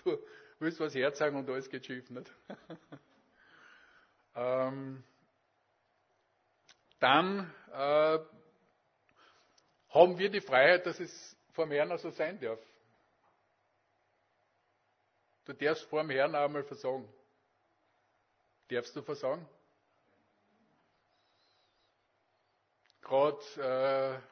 Du 0.04 0.18
willst 0.58 0.80
was 0.80 0.94
herzagen 0.94 1.38
und 1.38 1.48
alles 1.48 1.68
geht 1.68 1.84
schief, 1.84 2.08
nicht? 2.08 2.32
ähm, 4.34 5.04
dann 6.98 7.52
äh, 7.72 8.18
haben 9.90 10.18
wir 10.18 10.30
die 10.30 10.40
Freiheit, 10.40 10.86
dass 10.86 10.98
es 11.00 11.36
vor 11.60 11.66
dem 11.66 11.72
Herrn 11.72 11.98
so 11.98 12.08
sein 12.10 12.40
darf. 12.40 12.58
Du 15.44 15.52
darfst 15.52 15.84
vor 15.90 16.00
dem 16.00 16.08
Herrn 16.08 16.34
einmal 16.34 16.64
versagen. 16.64 17.06
Darfst 18.68 18.96
du 18.96 19.02
versagen? 19.02 19.46
Gerade 23.02 24.22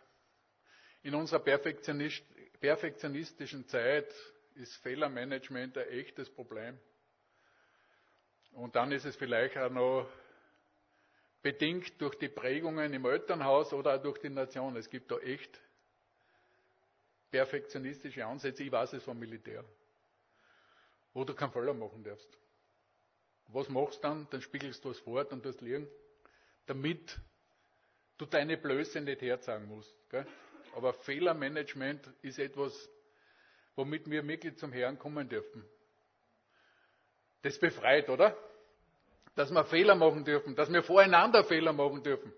äh, 1.02 1.06
in 1.06 1.14
unserer 1.14 1.40
perfektionistischen 1.40 3.68
Zeit 3.68 4.10
ist 4.54 4.74
Fehlermanagement 4.76 5.76
ein 5.76 5.88
echtes 5.88 6.30
Problem. 6.30 6.78
Und 8.52 8.74
dann 8.74 8.90
ist 8.90 9.04
es 9.04 9.16
vielleicht 9.16 9.58
auch 9.58 9.68
noch 9.68 10.08
bedingt 11.42 12.00
durch 12.00 12.14
die 12.14 12.30
Prägungen 12.30 12.94
im 12.94 13.04
Elternhaus 13.04 13.74
oder 13.74 13.96
auch 13.96 14.02
durch 14.02 14.18
die 14.18 14.30
Nation. 14.30 14.76
Es 14.76 14.88
gibt 14.88 15.10
da 15.10 15.18
echt 15.18 15.60
perfektionistische 17.30 18.24
Ansätze. 18.24 18.62
Ich 18.62 18.72
weiß 18.72 18.92
es 18.94 19.02
vom 19.02 19.18
Militär 19.18 19.64
wo 21.18 21.24
du 21.24 21.34
keinen 21.34 21.50
Fehler 21.50 21.74
machen 21.74 22.04
darfst. 22.04 22.28
Was 23.48 23.68
machst 23.68 23.98
du 23.98 24.02
dann? 24.02 24.28
Dann 24.30 24.40
spiegelst 24.40 24.84
du 24.84 24.90
es 24.90 25.00
fort 25.00 25.32
und 25.32 25.44
das 25.44 25.60
liegen, 25.60 25.88
damit 26.66 27.18
du 28.18 28.26
deine 28.26 28.56
Blöße 28.56 29.00
nicht 29.00 29.22
herzeigen 29.22 29.66
musst. 29.66 29.92
Gell? 30.10 30.26
Aber 30.76 30.92
Fehlermanagement 30.92 32.06
ist 32.22 32.38
etwas, 32.38 32.72
womit 33.74 34.08
wir 34.08 34.26
wirklich 34.28 34.56
zum 34.58 34.72
Herrn 34.72 34.96
kommen 34.96 35.28
dürfen. 35.28 35.64
Das 37.42 37.58
befreit, 37.58 38.08
oder? 38.10 38.36
Dass 39.34 39.50
wir 39.50 39.64
Fehler 39.64 39.96
machen 39.96 40.24
dürfen, 40.24 40.54
dass 40.54 40.70
wir 40.70 40.84
voreinander 40.84 41.42
Fehler 41.44 41.72
machen 41.72 42.02
dürfen. 42.02 42.32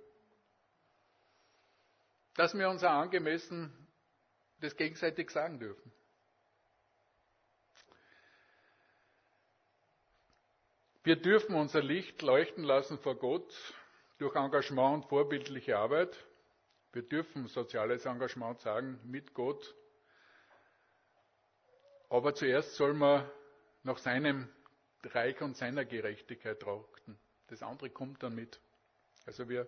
Dass 2.35 2.55
wir 2.55 2.69
uns 2.71 2.85
auch 2.85 2.91
angemessen 2.91 3.73
das 4.61 4.77
gegenseitig 4.77 5.31
sagen 5.31 5.59
dürfen. 5.59 5.93
Wir 11.03 11.17
dürfen 11.17 11.55
unser 11.55 11.83
Licht 11.83 12.21
leuchten 12.21 12.63
lassen 12.63 12.99
vor 12.99 13.17
Gott 13.17 13.53
durch 14.19 14.37
Engagement 14.37 14.97
und 15.05 15.09
vorbildliche 15.09 15.79
Arbeit. 15.79 16.15
Wir 16.93 17.03
dürfen 17.03 17.47
soziales 17.47 18.05
Engagement 18.05 18.61
sagen 18.61 19.01
mit 19.05 19.33
Gott. 19.33 19.75
Aber 22.11 22.35
zuerst 22.35 22.75
soll 22.75 22.93
man 22.93 23.31
nach 23.83 23.97
seinem 23.99 24.49
Reich 25.05 25.41
und 25.41 25.57
seiner 25.57 25.87
Gerechtigkeit 25.87 26.61
trachten. 26.61 27.19
Das 27.47 27.63
andere 27.63 27.89
kommt 27.89 28.23
dann 28.23 28.35
mit. 28.35 28.61
Also 29.25 29.49
wir, 29.49 29.67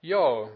ja, 0.00 0.50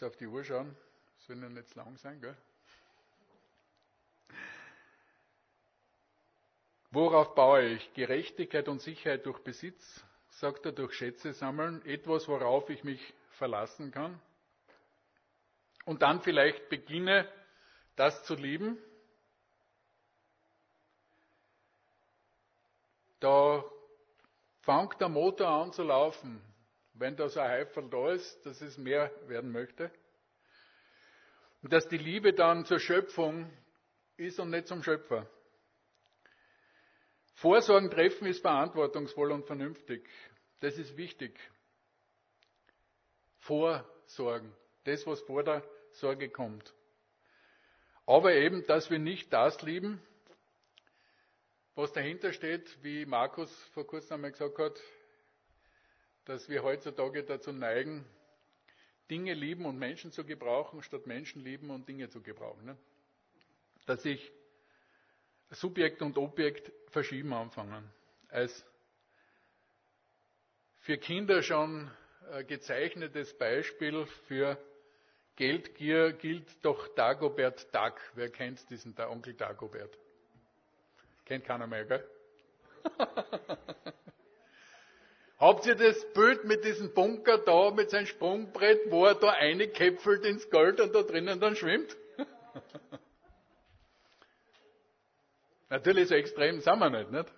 muss 0.00 0.08
auf 0.08 0.16
die 0.16 0.26
Uhr 0.26 0.44
schauen, 0.44 0.74
soll 1.18 1.42
ja 1.42 1.48
nicht 1.48 1.74
lang 1.74 1.96
sein, 1.98 2.20
gell? 2.20 2.36
Worauf 6.90 7.34
baue 7.34 7.62
ich? 7.74 7.94
Gerechtigkeit 7.94 8.68
und 8.68 8.80
Sicherheit 8.80 9.26
durch 9.26 9.40
Besitz, 9.40 10.04
sagt 10.30 10.64
er, 10.64 10.72
durch 10.72 10.94
Schätze 10.94 11.32
sammeln, 11.34 11.84
etwas, 11.84 12.26
worauf 12.28 12.68
ich 12.70 12.82
mich 12.82 13.14
verlassen 13.32 13.90
kann. 13.92 14.20
Und 15.84 16.02
dann 16.02 16.20
vielleicht 16.22 16.68
beginne, 16.68 17.30
das 17.96 18.24
zu 18.24 18.34
lieben. 18.34 18.78
Da 23.20 23.62
fängt 24.62 25.00
der 25.00 25.10
Motor 25.10 25.48
an 25.48 25.72
zu 25.72 25.82
laufen, 25.82 26.42
wenn 27.00 27.16
da 27.16 27.28
so 27.30 27.40
ein 27.40 27.48
Heifel 27.48 27.88
da 27.88 28.12
ist, 28.12 28.44
dass 28.44 28.60
es 28.60 28.76
mehr 28.76 29.10
werden 29.26 29.50
möchte. 29.50 29.90
Und 31.62 31.72
dass 31.72 31.88
die 31.88 31.96
Liebe 31.96 32.34
dann 32.34 32.66
zur 32.66 32.78
Schöpfung 32.78 33.50
ist 34.18 34.38
und 34.38 34.50
nicht 34.50 34.66
zum 34.66 34.82
Schöpfer. 34.82 35.26
Vorsorgen 37.36 37.90
treffen 37.90 38.26
ist 38.26 38.42
verantwortungsvoll 38.42 39.32
und 39.32 39.46
vernünftig. 39.46 40.06
Das 40.60 40.76
ist 40.76 40.94
wichtig. 40.98 41.40
Vorsorgen. 43.38 44.54
Das, 44.84 45.06
was 45.06 45.20
vor 45.22 45.42
der 45.42 45.64
Sorge 45.92 46.28
kommt. 46.28 46.74
Aber 48.04 48.34
eben, 48.34 48.66
dass 48.66 48.90
wir 48.90 48.98
nicht 48.98 49.32
das 49.32 49.62
lieben, 49.62 50.02
was 51.74 51.92
dahinter 51.92 52.34
steht, 52.34 52.76
wie 52.82 53.06
Markus 53.06 53.50
vor 53.72 53.86
kurzem 53.86 54.16
einmal 54.16 54.32
gesagt 54.32 54.58
hat, 54.58 54.78
dass 56.30 56.48
wir 56.48 56.62
heutzutage 56.62 57.24
dazu 57.24 57.50
neigen, 57.50 58.04
Dinge 59.10 59.34
lieben 59.34 59.66
und 59.66 59.76
Menschen 59.80 60.12
zu 60.12 60.24
gebrauchen, 60.24 60.80
statt 60.80 61.04
Menschen 61.04 61.42
lieben 61.42 61.70
und 61.70 61.88
Dinge 61.88 62.08
zu 62.08 62.22
gebrauchen. 62.22 62.66
Ne? 62.66 62.76
Dass 63.86 64.04
ich 64.04 64.30
Subjekt 65.50 66.02
und 66.02 66.16
Objekt 66.16 66.70
verschieben 66.92 67.32
anfangen. 67.32 67.90
Als 68.28 68.64
für 70.78 70.98
Kinder 70.98 71.42
schon 71.42 71.90
gezeichnetes 72.46 73.36
Beispiel 73.36 74.06
für 74.28 74.56
Geldgier 75.34 76.12
gilt 76.12 76.64
doch 76.64 76.86
Dagobert 76.94 77.74
Duck. 77.74 78.00
Wer 78.14 78.30
kennt 78.30 78.70
diesen 78.70 78.96
Onkel 79.00 79.34
Dagobert? 79.34 79.98
Kennt 81.24 81.44
keiner 81.44 81.66
mehr, 81.66 81.84
gell? 81.86 82.08
Habt 85.40 85.64
ihr 85.64 85.74
das 85.74 86.04
Bild 86.12 86.44
mit 86.44 86.64
diesem 86.66 86.92
Bunker 86.92 87.38
da, 87.38 87.70
mit 87.70 87.88
seinem 87.88 88.04
Sprungbrett, 88.04 88.90
wo 88.90 89.06
er 89.06 89.14
da 89.14 89.30
eingekäpfelt 89.30 90.22
ins 90.26 90.50
Gold 90.50 90.82
und 90.82 90.94
da 90.94 91.02
drinnen 91.02 91.40
dann 91.40 91.56
schwimmt? 91.56 91.96
Natürlich 95.70 96.08
so 96.08 96.14
extrem 96.14 96.60
sind 96.60 96.78
wir 96.78 96.90
nicht, 96.90 97.10
nicht? 97.10 97.32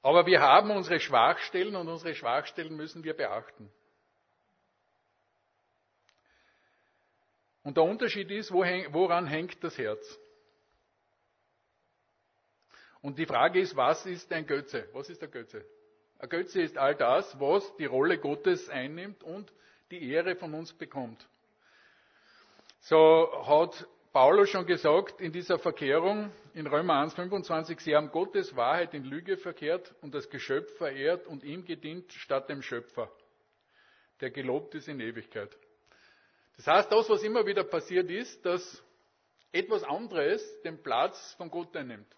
Aber 0.00 0.24
wir 0.24 0.40
haben 0.40 0.70
unsere 0.70 0.98
Schwachstellen 1.00 1.76
und 1.76 1.86
unsere 1.86 2.14
Schwachstellen 2.14 2.74
müssen 2.74 3.04
wir 3.04 3.14
beachten. 3.14 3.70
Und 7.62 7.76
der 7.76 7.84
Unterschied 7.84 8.30
ist, 8.30 8.50
woran 8.52 9.26
hängt 9.26 9.62
das 9.62 9.76
Herz? 9.76 10.18
Und 13.02 13.18
die 13.18 13.26
Frage 13.26 13.60
ist, 13.60 13.76
was 13.76 14.06
ist 14.06 14.32
ein 14.32 14.46
Götze? 14.46 14.88
Was 14.94 15.10
ist 15.10 15.20
der 15.20 15.28
Götze? 15.28 15.62
Ein 16.18 16.28
Götze 16.28 16.62
ist 16.62 16.76
all 16.76 16.96
das, 16.96 17.38
was 17.38 17.76
die 17.76 17.84
Rolle 17.84 18.18
Gottes 18.18 18.68
einnimmt 18.68 19.22
und 19.22 19.52
die 19.90 20.10
Ehre 20.10 20.34
von 20.34 20.52
uns 20.52 20.72
bekommt. 20.72 21.28
So 22.80 23.30
hat 23.46 23.86
Paulus 24.12 24.50
schon 24.50 24.66
gesagt 24.66 25.20
in 25.20 25.32
dieser 25.32 25.58
Verkehrung 25.58 26.32
in 26.54 26.66
Römer 26.66 27.04
1,25, 27.04 27.80
sie 27.80 27.94
haben 27.94 28.10
Gottes 28.10 28.56
Wahrheit 28.56 28.94
in 28.94 29.04
Lüge 29.04 29.36
verkehrt 29.36 29.94
und 30.00 30.12
das 30.14 30.28
Geschöpf 30.28 30.76
verehrt 30.76 31.26
und 31.26 31.44
ihm 31.44 31.64
gedient 31.64 32.12
statt 32.12 32.48
dem 32.48 32.62
Schöpfer, 32.62 33.10
der 34.20 34.30
gelobt 34.30 34.74
ist 34.74 34.88
in 34.88 34.98
Ewigkeit. 34.98 35.56
Das 36.56 36.66
heißt, 36.66 36.90
das, 36.90 37.08
was 37.08 37.22
immer 37.22 37.46
wieder 37.46 37.62
passiert 37.62 38.10
ist, 38.10 38.44
dass 38.44 38.82
etwas 39.52 39.84
anderes 39.84 40.42
den 40.62 40.82
Platz 40.82 41.34
von 41.34 41.48
Gott 41.48 41.76
einnimmt. 41.76 42.17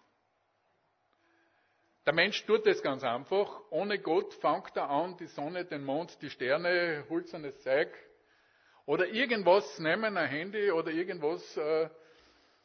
Der 2.05 2.13
Mensch 2.13 2.43
tut 2.45 2.65
das 2.65 2.81
ganz 2.81 3.03
einfach. 3.03 3.61
Ohne 3.69 3.99
Gott 3.99 4.33
fängt 4.35 4.75
er 4.75 4.89
an, 4.89 5.17
die 5.17 5.27
Sonne, 5.27 5.65
den 5.65 5.83
Mond, 5.83 6.17
die 6.21 6.31
Sterne, 6.31 7.05
holt 7.09 7.27
seines 7.27 7.61
Zeug. 7.61 7.89
Oder 8.85 9.07
irgendwas 9.07 9.77
nehmen, 9.77 10.17
ein 10.17 10.27
Handy 10.27 10.71
oder 10.71 10.89
irgendwas, 10.91 11.55
äh, 11.57 11.89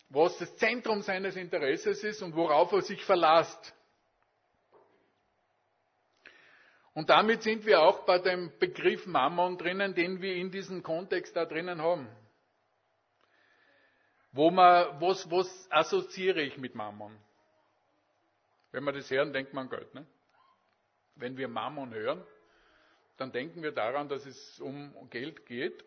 was 0.09 0.39
das 0.39 0.57
Zentrum 0.57 1.03
seines 1.03 1.37
Interesses 1.37 2.03
ist 2.03 2.23
und 2.23 2.35
worauf 2.35 2.73
er 2.73 2.81
sich 2.81 3.05
verlasst. 3.05 3.75
Und 6.95 7.11
damit 7.11 7.43
sind 7.43 7.67
wir 7.67 7.83
auch 7.83 8.07
bei 8.07 8.19
dem 8.19 8.51
Begriff 8.59 9.07
Mammon 9.07 9.59
drinnen, 9.59 9.95
den 9.95 10.23
wir 10.23 10.35
in 10.35 10.51
diesem 10.51 10.83
Kontext 10.83 11.37
da 11.37 11.45
drinnen 11.45 11.83
haben. 11.83 12.09
Wo 14.33 14.51
man, 14.51 14.99
was, 14.99 15.31
was 15.31 15.69
assoziiere 15.71 16.41
ich 16.41 16.57
mit 16.57 16.75
Mammon? 16.75 17.15
Wenn 18.73 18.85
wir 18.85 18.93
das 18.93 19.11
hören, 19.11 19.33
denkt 19.33 19.53
man 19.53 19.65
an 19.65 19.71
Geld. 19.71 19.95
Ne? 19.95 20.07
Wenn 21.15 21.37
wir 21.37 21.49
Mammon 21.49 21.95
hören, 21.95 22.25
dann 23.17 23.33
denken 23.33 23.63
wir 23.63 23.73
daran, 23.73 24.09
dass 24.09 24.27
es 24.27 24.61
um 24.61 24.95
Geld 25.11 25.47
geht. 25.47 25.85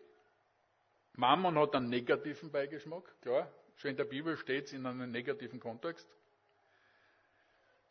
Mammon 1.14 1.58
hat 1.58 1.74
einen 1.74 1.88
negativen 1.88 2.50
Beigeschmack, 2.50 3.04
klar. 3.22 3.50
Schon 3.76 3.92
in 3.92 3.96
der 3.96 4.04
Bibel 4.04 4.36
steht 4.36 4.66
es 4.66 4.72
in 4.72 4.84
einem 4.84 5.10
negativen 5.10 5.60
Kontext. 5.60 6.06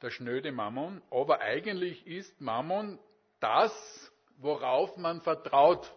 Der 0.01 0.11
schnöde 0.11 0.51
Mammon. 0.51 1.01
Aber 1.09 1.39
eigentlich 1.39 2.05
ist 2.05 2.39
Mammon 2.39 2.99
das, 3.39 4.11
worauf 4.37 4.95
man 4.97 5.21
vertraut. 5.21 5.93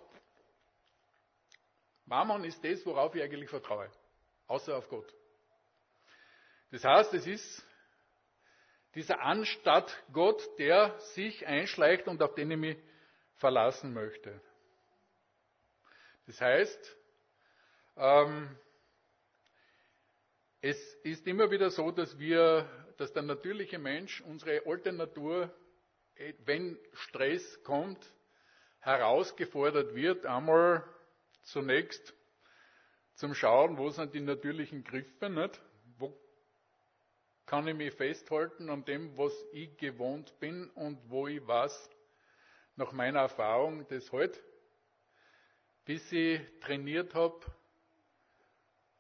Mammon 2.07 2.45
ist 2.45 2.63
das, 2.65 2.85
worauf 2.87 3.15
ich 3.15 3.23
eigentlich 3.23 3.51
vertraue. 3.51 3.91
Außer 4.47 4.77
auf 4.77 4.89
Gott. 4.89 5.13
Das 6.71 6.85
heißt, 6.85 7.15
es 7.15 7.27
ist 7.27 7.65
dieser 8.95 9.21
Anstatt 9.21 10.03
Gott, 10.13 10.43
der 10.59 10.99
sich 11.15 11.47
einschleicht 11.47 12.09
und 12.09 12.23
auf 12.23 12.35
den 12.35 12.51
ich 12.51 12.59
mich 12.59 12.77
verlassen 13.37 13.93
möchte. 13.93 14.41
Das 16.27 16.41
heißt, 16.41 16.97
ähm, 17.97 18.57
es 20.61 20.79
ist 21.03 21.27
immer 21.27 21.51
wieder 21.51 21.71
so, 21.71 21.91
dass 21.91 22.19
wir, 22.19 22.69
dass 22.99 23.13
der 23.13 23.23
natürliche 23.23 23.79
Mensch, 23.79 24.21
unsere 24.21 24.65
alte 24.67 24.93
Natur, 24.93 25.53
eh, 26.15 26.35
wenn 26.45 26.79
Stress 26.93 27.63
kommt, 27.65 28.07
herausgefordert 28.79 29.95
wird, 29.95 30.27
einmal 30.27 30.85
zunächst 31.43 32.15
zum 33.15 33.35
Schauen, 33.35 33.77
wo 33.77 33.91
sind 33.91 34.15
die 34.15 34.21
natürlichen 34.21 34.85
Griffe, 34.85 35.29
nicht? 35.29 35.61
Kann 37.47 37.67
ich 37.69 37.75
mich 37.75 37.95
festhalten 37.95 38.71
an 38.71 38.85
dem, 38.85 39.17
was 39.17 39.33
ich 39.53 39.77
gewohnt 39.77 40.39
bin 40.41 40.71
und 40.71 40.99
wo 41.09 41.27
ich 41.27 41.47
was 41.47 41.91
nach 42.77 42.93
meiner 42.93 43.21
Erfahrung 43.21 43.87
das 43.89 44.11
halt, 44.13 44.43
bis 45.85 46.11
ich 46.13 46.41
trainiert 46.61 47.15
habe 47.15 47.41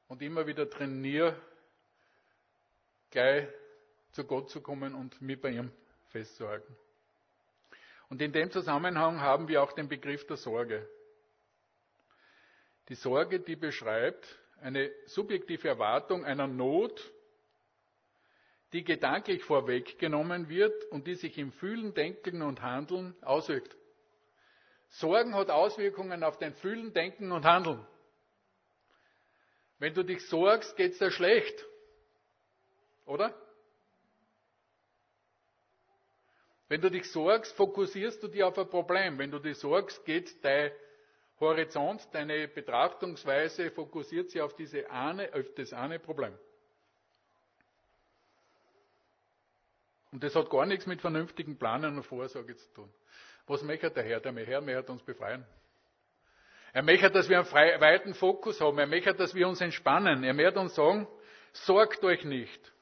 und 0.08 0.20
immer 0.22 0.46
wieder 0.46 0.68
trainiere, 0.68 1.40
gleich 3.10 3.48
zu 4.12 4.24
Gott 4.24 4.50
zu 4.50 4.60
kommen 4.60 4.94
und 4.94 5.20
mich 5.22 5.40
bei 5.40 5.50
ihm 5.50 5.72
festzuhalten. 6.10 6.76
Und 8.08 8.20
in 8.20 8.32
dem 8.32 8.50
Zusammenhang 8.50 9.20
haben 9.20 9.48
wir 9.48 9.62
auch 9.62 9.72
den 9.72 9.88
Begriff 9.88 10.26
der 10.26 10.36
Sorge. 10.36 10.86
Die 12.88 12.94
Sorge, 12.94 13.40
die 13.40 13.56
beschreibt 13.56 14.38
eine 14.60 14.90
subjektive 15.06 15.68
Erwartung 15.68 16.24
einer 16.24 16.46
Not, 16.46 17.10
die 18.72 18.84
gedanklich 18.84 19.44
vorweggenommen 19.44 20.48
wird 20.48 20.84
und 20.86 21.06
die 21.06 21.14
sich 21.14 21.36
im 21.38 21.52
Fühlen, 21.52 21.92
Denken 21.94 22.42
und 22.42 22.62
Handeln 22.62 23.14
auswirkt. 23.22 23.76
Sorgen 24.88 25.34
hat 25.34 25.50
Auswirkungen 25.50 26.22
auf 26.22 26.38
dein 26.38 26.54
Fühlen, 26.54 26.92
Denken 26.92 27.32
und 27.32 27.44
Handeln. 27.44 27.86
Wenn 29.78 29.94
du 29.94 30.02
dich 30.02 30.26
sorgst, 30.28 30.76
geht's 30.76 30.98
dir 30.98 31.10
schlecht. 31.10 31.66
Oder? 33.04 33.34
Wenn 36.68 36.80
du 36.80 36.90
dich 36.90 37.10
sorgst, 37.10 37.54
fokussierst 37.56 38.22
du 38.22 38.28
dich 38.28 38.42
auf 38.42 38.56
ein 38.56 38.68
Problem. 38.68 39.18
Wenn 39.18 39.30
du 39.30 39.38
dich 39.38 39.58
sorgst, 39.58 40.04
geht 40.06 40.42
dein 40.42 40.72
Horizont, 41.40 42.08
deine 42.12 42.48
Betrachtungsweise 42.48 43.70
fokussiert 43.72 44.30
sich 44.30 44.40
auf, 44.40 44.54
diese 44.54 44.88
eine, 44.90 45.34
auf 45.34 45.52
das 45.56 45.72
eine 45.72 45.98
Problem. 45.98 46.38
Und 50.12 50.22
das 50.22 50.36
hat 50.36 50.50
gar 50.50 50.66
nichts 50.66 50.86
mit 50.86 51.00
vernünftigen 51.00 51.58
Planen 51.58 51.96
und 51.96 52.02
Vorsorge 52.04 52.54
zu 52.54 52.72
tun. 52.74 52.92
Was 53.46 53.62
möchte 53.62 53.90
der 53.90 54.04
Herr? 54.04 54.20
Der 54.20 54.32
Herr 54.46 54.60
möchte 54.60 54.92
uns 54.92 55.02
befreien. 55.02 55.44
Er 56.74 56.82
möchte, 56.82 57.10
dass 57.10 57.28
wir 57.28 57.38
einen 57.38 57.80
weiten 57.80 58.14
Fokus 58.14 58.60
haben. 58.60 58.78
Er 58.78 58.86
möchte, 58.86 59.14
dass 59.14 59.34
wir 59.34 59.48
uns 59.48 59.60
entspannen. 59.60 60.22
Er 60.22 60.34
möchte 60.34 60.60
uns 60.60 60.74
sagen, 60.74 61.08
sorgt 61.52 62.04
euch 62.04 62.24
nicht. 62.24 62.72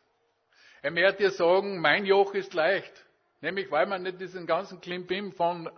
Er 0.82 0.90
möchte 0.90 1.24
dir 1.24 1.30
sagen, 1.30 1.80
mein 1.80 2.04
Joch 2.04 2.34
ist 2.34 2.52
leicht. 2.52 3.06
Nämlich, 3.40 3.70
weil 3.70 3.86
man 3.86 4.02
nicht 4.02 4.20
diesen 4.20 4.46
ganzen 4.46 4.80
Klimbim 4.80 5.32
von 5.32 5.70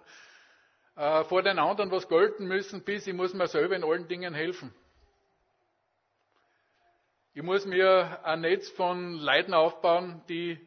äh, 0.97 1.25
vor 1.25 1.43
den 1.43 1.59
anderen 1.59 1.91
was 1.91 2.09
gelten 2.09 2.47
müssen, 2.47 2.83
bis 2.83 3.07
ich 3.07 3.15
muss 3.15 3.35
mir 3.35 3.47
selber 3.47 3.77
in 3.77 3.85
allen 3.85 4.09
Dingen 4.09 4.35
helfen. 4.35 4.75
Ich 7.35 7.43
muss 7.43 7.65
mir 7.65 8.21
ein 8.25 8.43
Netz 8.43 8.69
von 8.71 9.15
Leiden 9.15 9.55
aufbauen, 9.55 10.23
die 10.29 10.61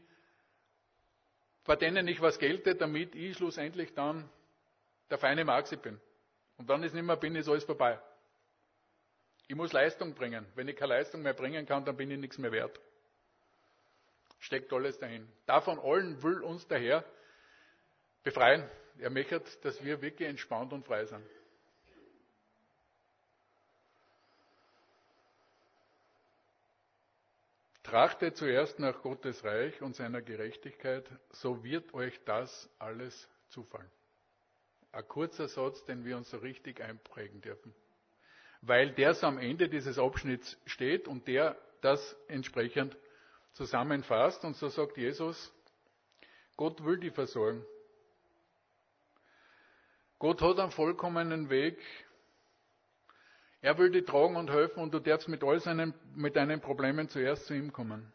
bei 1.66 1.76
denen 1.76 2.08
ich 2.08 2.22
was 2.22 2.40
gelte, 2.40 2.76
damit 2.76 3.16
ich 3.16 3.38
schlussendlich 3.38 3.94
dann 3.94 4.30
der 5.10 5.18
feine 5.18 5.44
Maxi 5.44 5.76
bin. 5.76 6.00
Und 6.58 6.70
dann 6.70 6.84
ist 6.84 6.94
nicht 6.94 7.04
mehr 7.04 7.18
bin, 7.18 7.36
ist 7.36 7.50
alles 7.50 7.64
vorbei. 7.64 8.00
Ich 9.48 9.56
muss 9.56 9.74
Leistung 9.74 10.14
bringen. 10.14 10.46
Wenn 10.56 10.68
ich 10.68 10.76
keine 10.76 10.94
Leistung 10.94 11.22
mehr 11.22 11.34
bringen 11.34 11.66
kann, 11.66 11.84
dann 11.86 11.98
bin 11.98 12.10
ich 12.10 12.18
nichts 12.18 12.38
mehr 12.38 12.52
wert. 12.52 12.80
Steckt 14.40 14.72
alles 14.74 14.98
dahin. 15.00 15.28
Davon 15.46 15.80
allen 15.80 16.22
will 16.24 16.42
uns 16.42 16.68
der 16.68 16.80
Herr 16.80 17.04
befreien. 18.24 18.68
Er 19.00 19.10
möchte, 19.10 19.42
dass 19.62 19.84
wir 19.84 20.02
wirklich 20.02 20.30
entspannt 20.30 20.72
und 20.72 20.86
frei 20.86 21.06
sind. 21.06 21.26
Trachtet 27.86 28.36
zuerst 28.36 28.80
nach 28.80 29.04
Gottes 29.04 29.44
Reich 29.44 29.80
und 29.84 29.96
seiner 29.96 30.24
Gerechtigkeit, 30.24 31.08
so 31.30 31.64
wird 31.64 31.94
euch 31.94 32.20
das 32.26 32.68
alles 32.80 33.30
zufallen. 33.50 33.90
Ein 34.92 35.08
kurzer 35.08 35.48
Satz, 35.48 35.86
den 35.86 36.04
wir 36.04 36.18
uns 36.18 36.32
so 36.32 36.38
richtig 36.38 36.82
einprägen 36.82 37.42
dürfen. 37.42 37.76
Weil 38.62 38.92
der 38.94 39.14
so 39.14 39.28
am 39.28 39.38
Ende 39.38 39.70
dieses 39.70 40.00
Abschnitts 40.00 40.58
steht 40.66 41.08
und 41.08 41.28
der 41.28 41.56
das 41.82 42.18
entsprechend 42.28 42.98
zusammenfasst. 43.54 44.44
Und 44.44 44.56
so 44.56 44.68
sagt 44.70 44.98
Jesus, 44.98 45.54
Gott 46.58 46.84
will 46.84 46.98
die 46.98 47.12
versorgen. 47.12 47.64
Gott 50.18 50.42
hat 50.42 50.58
einen 50.58 50.72
vollkommenen 50.72 51.52
Weg. 51.52 51.78
Er 53.66 53.80
will 53.80 53.90
dir 53.90 54.06
tragen 54.06 54.36
und 54.36 54.52
helfen 54.52 54.84
und 54.84 54.94
du 54.94 55.00
darfst 55.00 55.28
mit 55.28 55.44
all 55.44 55.60
seinen, 55.60 55.96
mit 56.14 56.36
deinen 56.36 56.62
Problemen 56.62 57.10
zuerst 57.10 57.48
zu 57.48 57.56
ihm 57.56 57.74
kommen. 57.74 58.14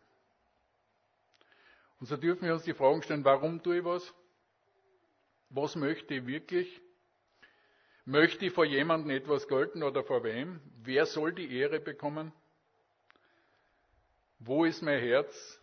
Und 1.99 2.07
so 2.07 2.17
dürfen 2.17 2.45
wir 2.47 2.55
uns 2.55 2.63
die 2.63 2.73
Fragen 2.73 3.03
stellen, 3.03 3.25
warum 3.25 3.61
tue 3.61 3.79
ich 3.79 3.85
was? 3.85 4.15
Was 5.49 5.75
möchte 5.75 6.15
ich 6.15 6.25
wirklich? 6.25 6.81
Möchte 8.05 8.47
ich 8.47 8.53
vor 8.53 8.65
jemandem 8.65 9.11
etwas 9.11 9.49
gelten 9.49 9.83
oder 9.83 10.05
vor 10.05 10.23
wem? 10.23 10.61
Wer 10.85 11.05
soll 11.05 11.33
die 11.33 11.53
Ehre 11.53 11.81
bekommen? 11.81 12.33
Wo 14.39 14.65
ist 14.65 14.83
mein 14.83 15.01
Herz? 15.01 15.61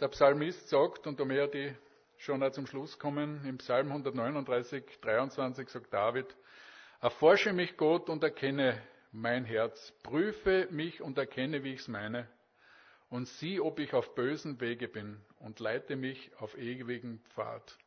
Der 0.00 0.08
Psalmist 0.08 0.68
sagt, 0.68 1.06
und 1.06 1.18
da 1.18 1.26
werde 1.26 1.68
ich 1.68 1.76
schon 2.20 2.52
zum 2.52 2.66
Schluss 2.66 2.98
kommen, 2.98 3.42
im 3.46 3.56
Psalm 3.58 3.88
139, 3.88 4.84
23 5.00 5.68
sagt 5.70 5.92
David, 5.92 6.26
Erforsche 7.00 7.54
mich 7.54 7.78
Gott 7.78 8.10
und 8.10 8.22
erkenne 8.22 8.80
mein 9.10 9.46
Herz, 9.46 9.92
prüfe 10.02 10.68
mich 10.70 11.00
und 11.00 11.16
erkenne, 11.16 11.64
wie 11.64 11.72
ich 11.72 11.80
es 11.80 11.88
meine, 11.88 12.28
und 13.08 13.26
sieh, 13.26 13.58
ob 13.58 13.78
ich 13.78 13.94
auf 13.94 14.14
bösen 14.14 14.60
Wege 14.60 14.86
bin 14.86 15.18
und 15.38 15.60
leite 15.60 15.96
mich 15.96 16.30
auf 16.36 16.56
ewigen 16.58 17.20
Pfad. 17.30 17.78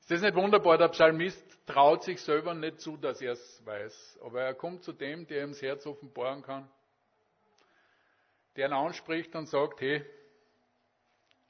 Ist 0.00 0.10
das 0.10 0.20
nicht 0.20 0.34
wunderbar? 0.34 0.76
Der 0.76 0.88
Psalmist 0.88 1.66
traut 1.66 2.04
sich 2.04 2.20
selber 2.20 2.52
nicht 2.52 2.80
zu, 2.80 2.98
dass 2.98 3.22
er 3.22 3.32
es 3.32 3.66
weiß. 3.66 4.20
Aber 4.22 4.42
er 4.42 4.54
kommt 4.54 4.84
zu 4.84 4.92
dem, 4.92 5.26
der 5.26 5.44
ihm 5.44 5.50
das 5.50 5.62
Herz 5.62 5.86
offenbaren 5.86 6.42
kann, 6.42 6.70
der 8.54 8.68
ihn 8.68 8.74
anspricht 8.74 9.34
und 9.34 9.48
sagt, 9.48 9.80
hey, 9.80 10.04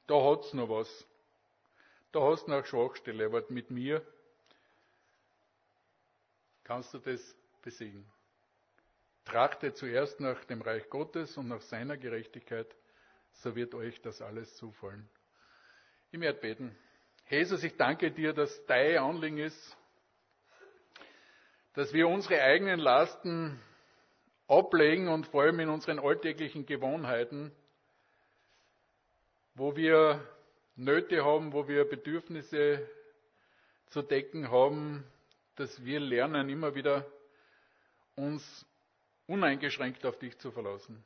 da 0.07 0.15
hat's 0.15 0.53
noch 0.53 0.69
was. 0.69 1.07
Da 2.11 2.21
hast 2.21 2.47
du 2.47 2.51
noch 2.51 2.65
Schwachstelle, 2.65 3.25
aber 3.25 3.43
mit 3.49 3.69
mir 3.69 4.05
kannst 6.63 6.93
du 6.93 6.99
das 6.99 7.21
besiegen. 7.61 8.09
Trachte 9.25 9.73
zuerst 9.73 10.19
nach 10.19 10.43
dem 10.45 10.61
Reich 10.61 10.89
Gottes 10.89 11.35
und 11.37 11.49
nach 11.49 11.61
seiner 11.61 11.97
Gerechtigkeit, 11.97 12.67
so 13.33 13.55
wird 13.55 13.75
euch 13.75 14.01
das 14.01 14.21
alles 14.21 14.55
zufallen. 14.55 15.09
Ich 16.11 16.19
werde 16.19 16.39
beten. 16.39 16.77
Jesus, 17.29 17.61
ich 17.63 17.75
danke 17.75 18.11
dir, 18.11 18.31
dass 18.31 18.65
dein 18.67 18.99
Anliegen 18.99 19.39
ist, 19.39 19.77
dass 21.73 21.91
wir 21.91 22.07
unsere 22.07 22.41
eigenen 22.41 22.79
Lasten 22.79 23.59
ablegen 24.47 25.09
und 25.09 25.27
vor 25.27 25.43
allem 25.43 25.59
in 25.59 25.69
unseren 25.69 25.99
alltäglichen 25.99 26.65
Gewohnheiten, 26.65 27.51
wo 29.55 29.75
wir 29.75 30.25
Nöte 30.79 31.25
haben, 31.25 31.53
wo 31.53 31.67
wir 31.67 31.85
Bedürfnisse 31.85 32.87
zu 33.87 34.03
decken 34.03 34.51
haben, 34.51 35.03
dass 35.55 35.83
wir 35.83 35.99
lernen, 35.99 36.49
immer 36.49 36.75
wieder 36.75 37.03
uns 38.15 38.63
uneingeschränkt 39.25 40.05
auf 40.05 40.19
dich 40.19 40.37
zu 40.37 40.51
verlassen. 40.51 41.03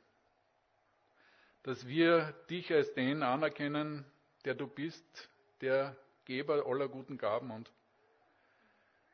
Dass 1.62 1.86
wir 1.86 2.34
dich 2.50 2.70
als 2.70 2.92
den 2.92 3.22
anerkennen, 3.22 4.04
der 4.44 4.54
du 4.54 4.66
bist, 4.66 5.30
der 5.62 5.96
Geber 6.26 6.66
aller 6.66 6.88
guten 6.88 7.16
Gaben 7.16 7.50
und 7.50 7.72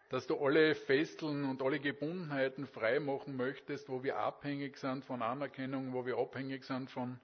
dass 0.08 0.26
du 0.26 0.44
alle 0.44 0.74
Fesseln 0.74 1.44
und 1.44 1.62
alle 1.62 1.78
Gebundenheiten 1.78 2.66
frei 2.66 2.98
machen 2.98 3.36
möchtest, 3.36 3.88
wo 3.88 4.02
wir 4.02 4.16
abhängig 4.16 4.76
sind 4.78 5.04
von 5.04 5.22
Anerkennung, 5.22 5.92
wo 5.92 6.04
wir 6.04 6.18
abhängig 6.18 6.64
sind 6.64 6.90
von 6.90 7.20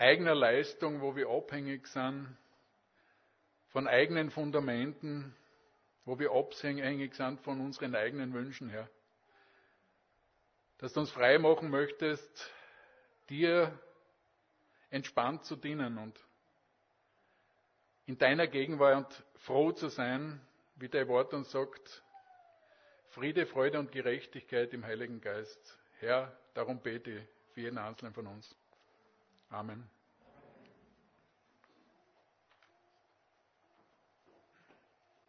eigener 0.00 0.34
Leistung, 0.34 1.02
wo 1.02 1.14
wir 1.14 1.28
abhängig 1.28 1.86
sind 1.86 2.34
von 3.68 3.86
eigenen 3.86 4.30
Fundamenten, 4.30 5.36
wo 6.06 6.18
wir 6.18 6.32
abhängig 6.32 7.14
sind 7.14 7.40
von 7.42 7.60
unseren 7.60 7.94
eigenen 7.94 8.32
Wünschen 8.32 8.70
her. 8.70 8.88
Dass 10.78 10.94
du 10.94 11.00
uns 11.00 11.10
frei 11.10 11.38
machen 11.38 11.68
möchtest, 11.68 12.50
dir 13.28 13.78
entspannt 14.88 15.44
zu 15.44 15.54
dienen 15.54 15.98
und 15.98 16.18
in 18.06 18.16
deiner 18.16 18.46
Gegenwart 18.46 19.22
froh 19.36 19.70
zu 19.72 19.88
sein, 19.88 20.40
wie 20.76 20.88
dein 20.88 21.08
Wort 21.08 21.34
uns 21.34 21.50
sagt, 21.50 22.02
Friede, 23.10 23.44
Freude 23.44 23.78
und 23.78 23.92
Gerechtigkeit 23.92 24.72
im 24.72 24.84
Heiligen 24.84 25.20
Geist. 25.20 25.78
Herr, 25.98 26.34
darum 26.54 26.80
bete 26.80 27.10
ich 27.10 27.28
für 27.52 27.60
jeden 27.60 27.76
Einzelnen 27.76 28.14
von 28.14 28.26
uns. 28.26 28.56
Amen. 29.52 29.84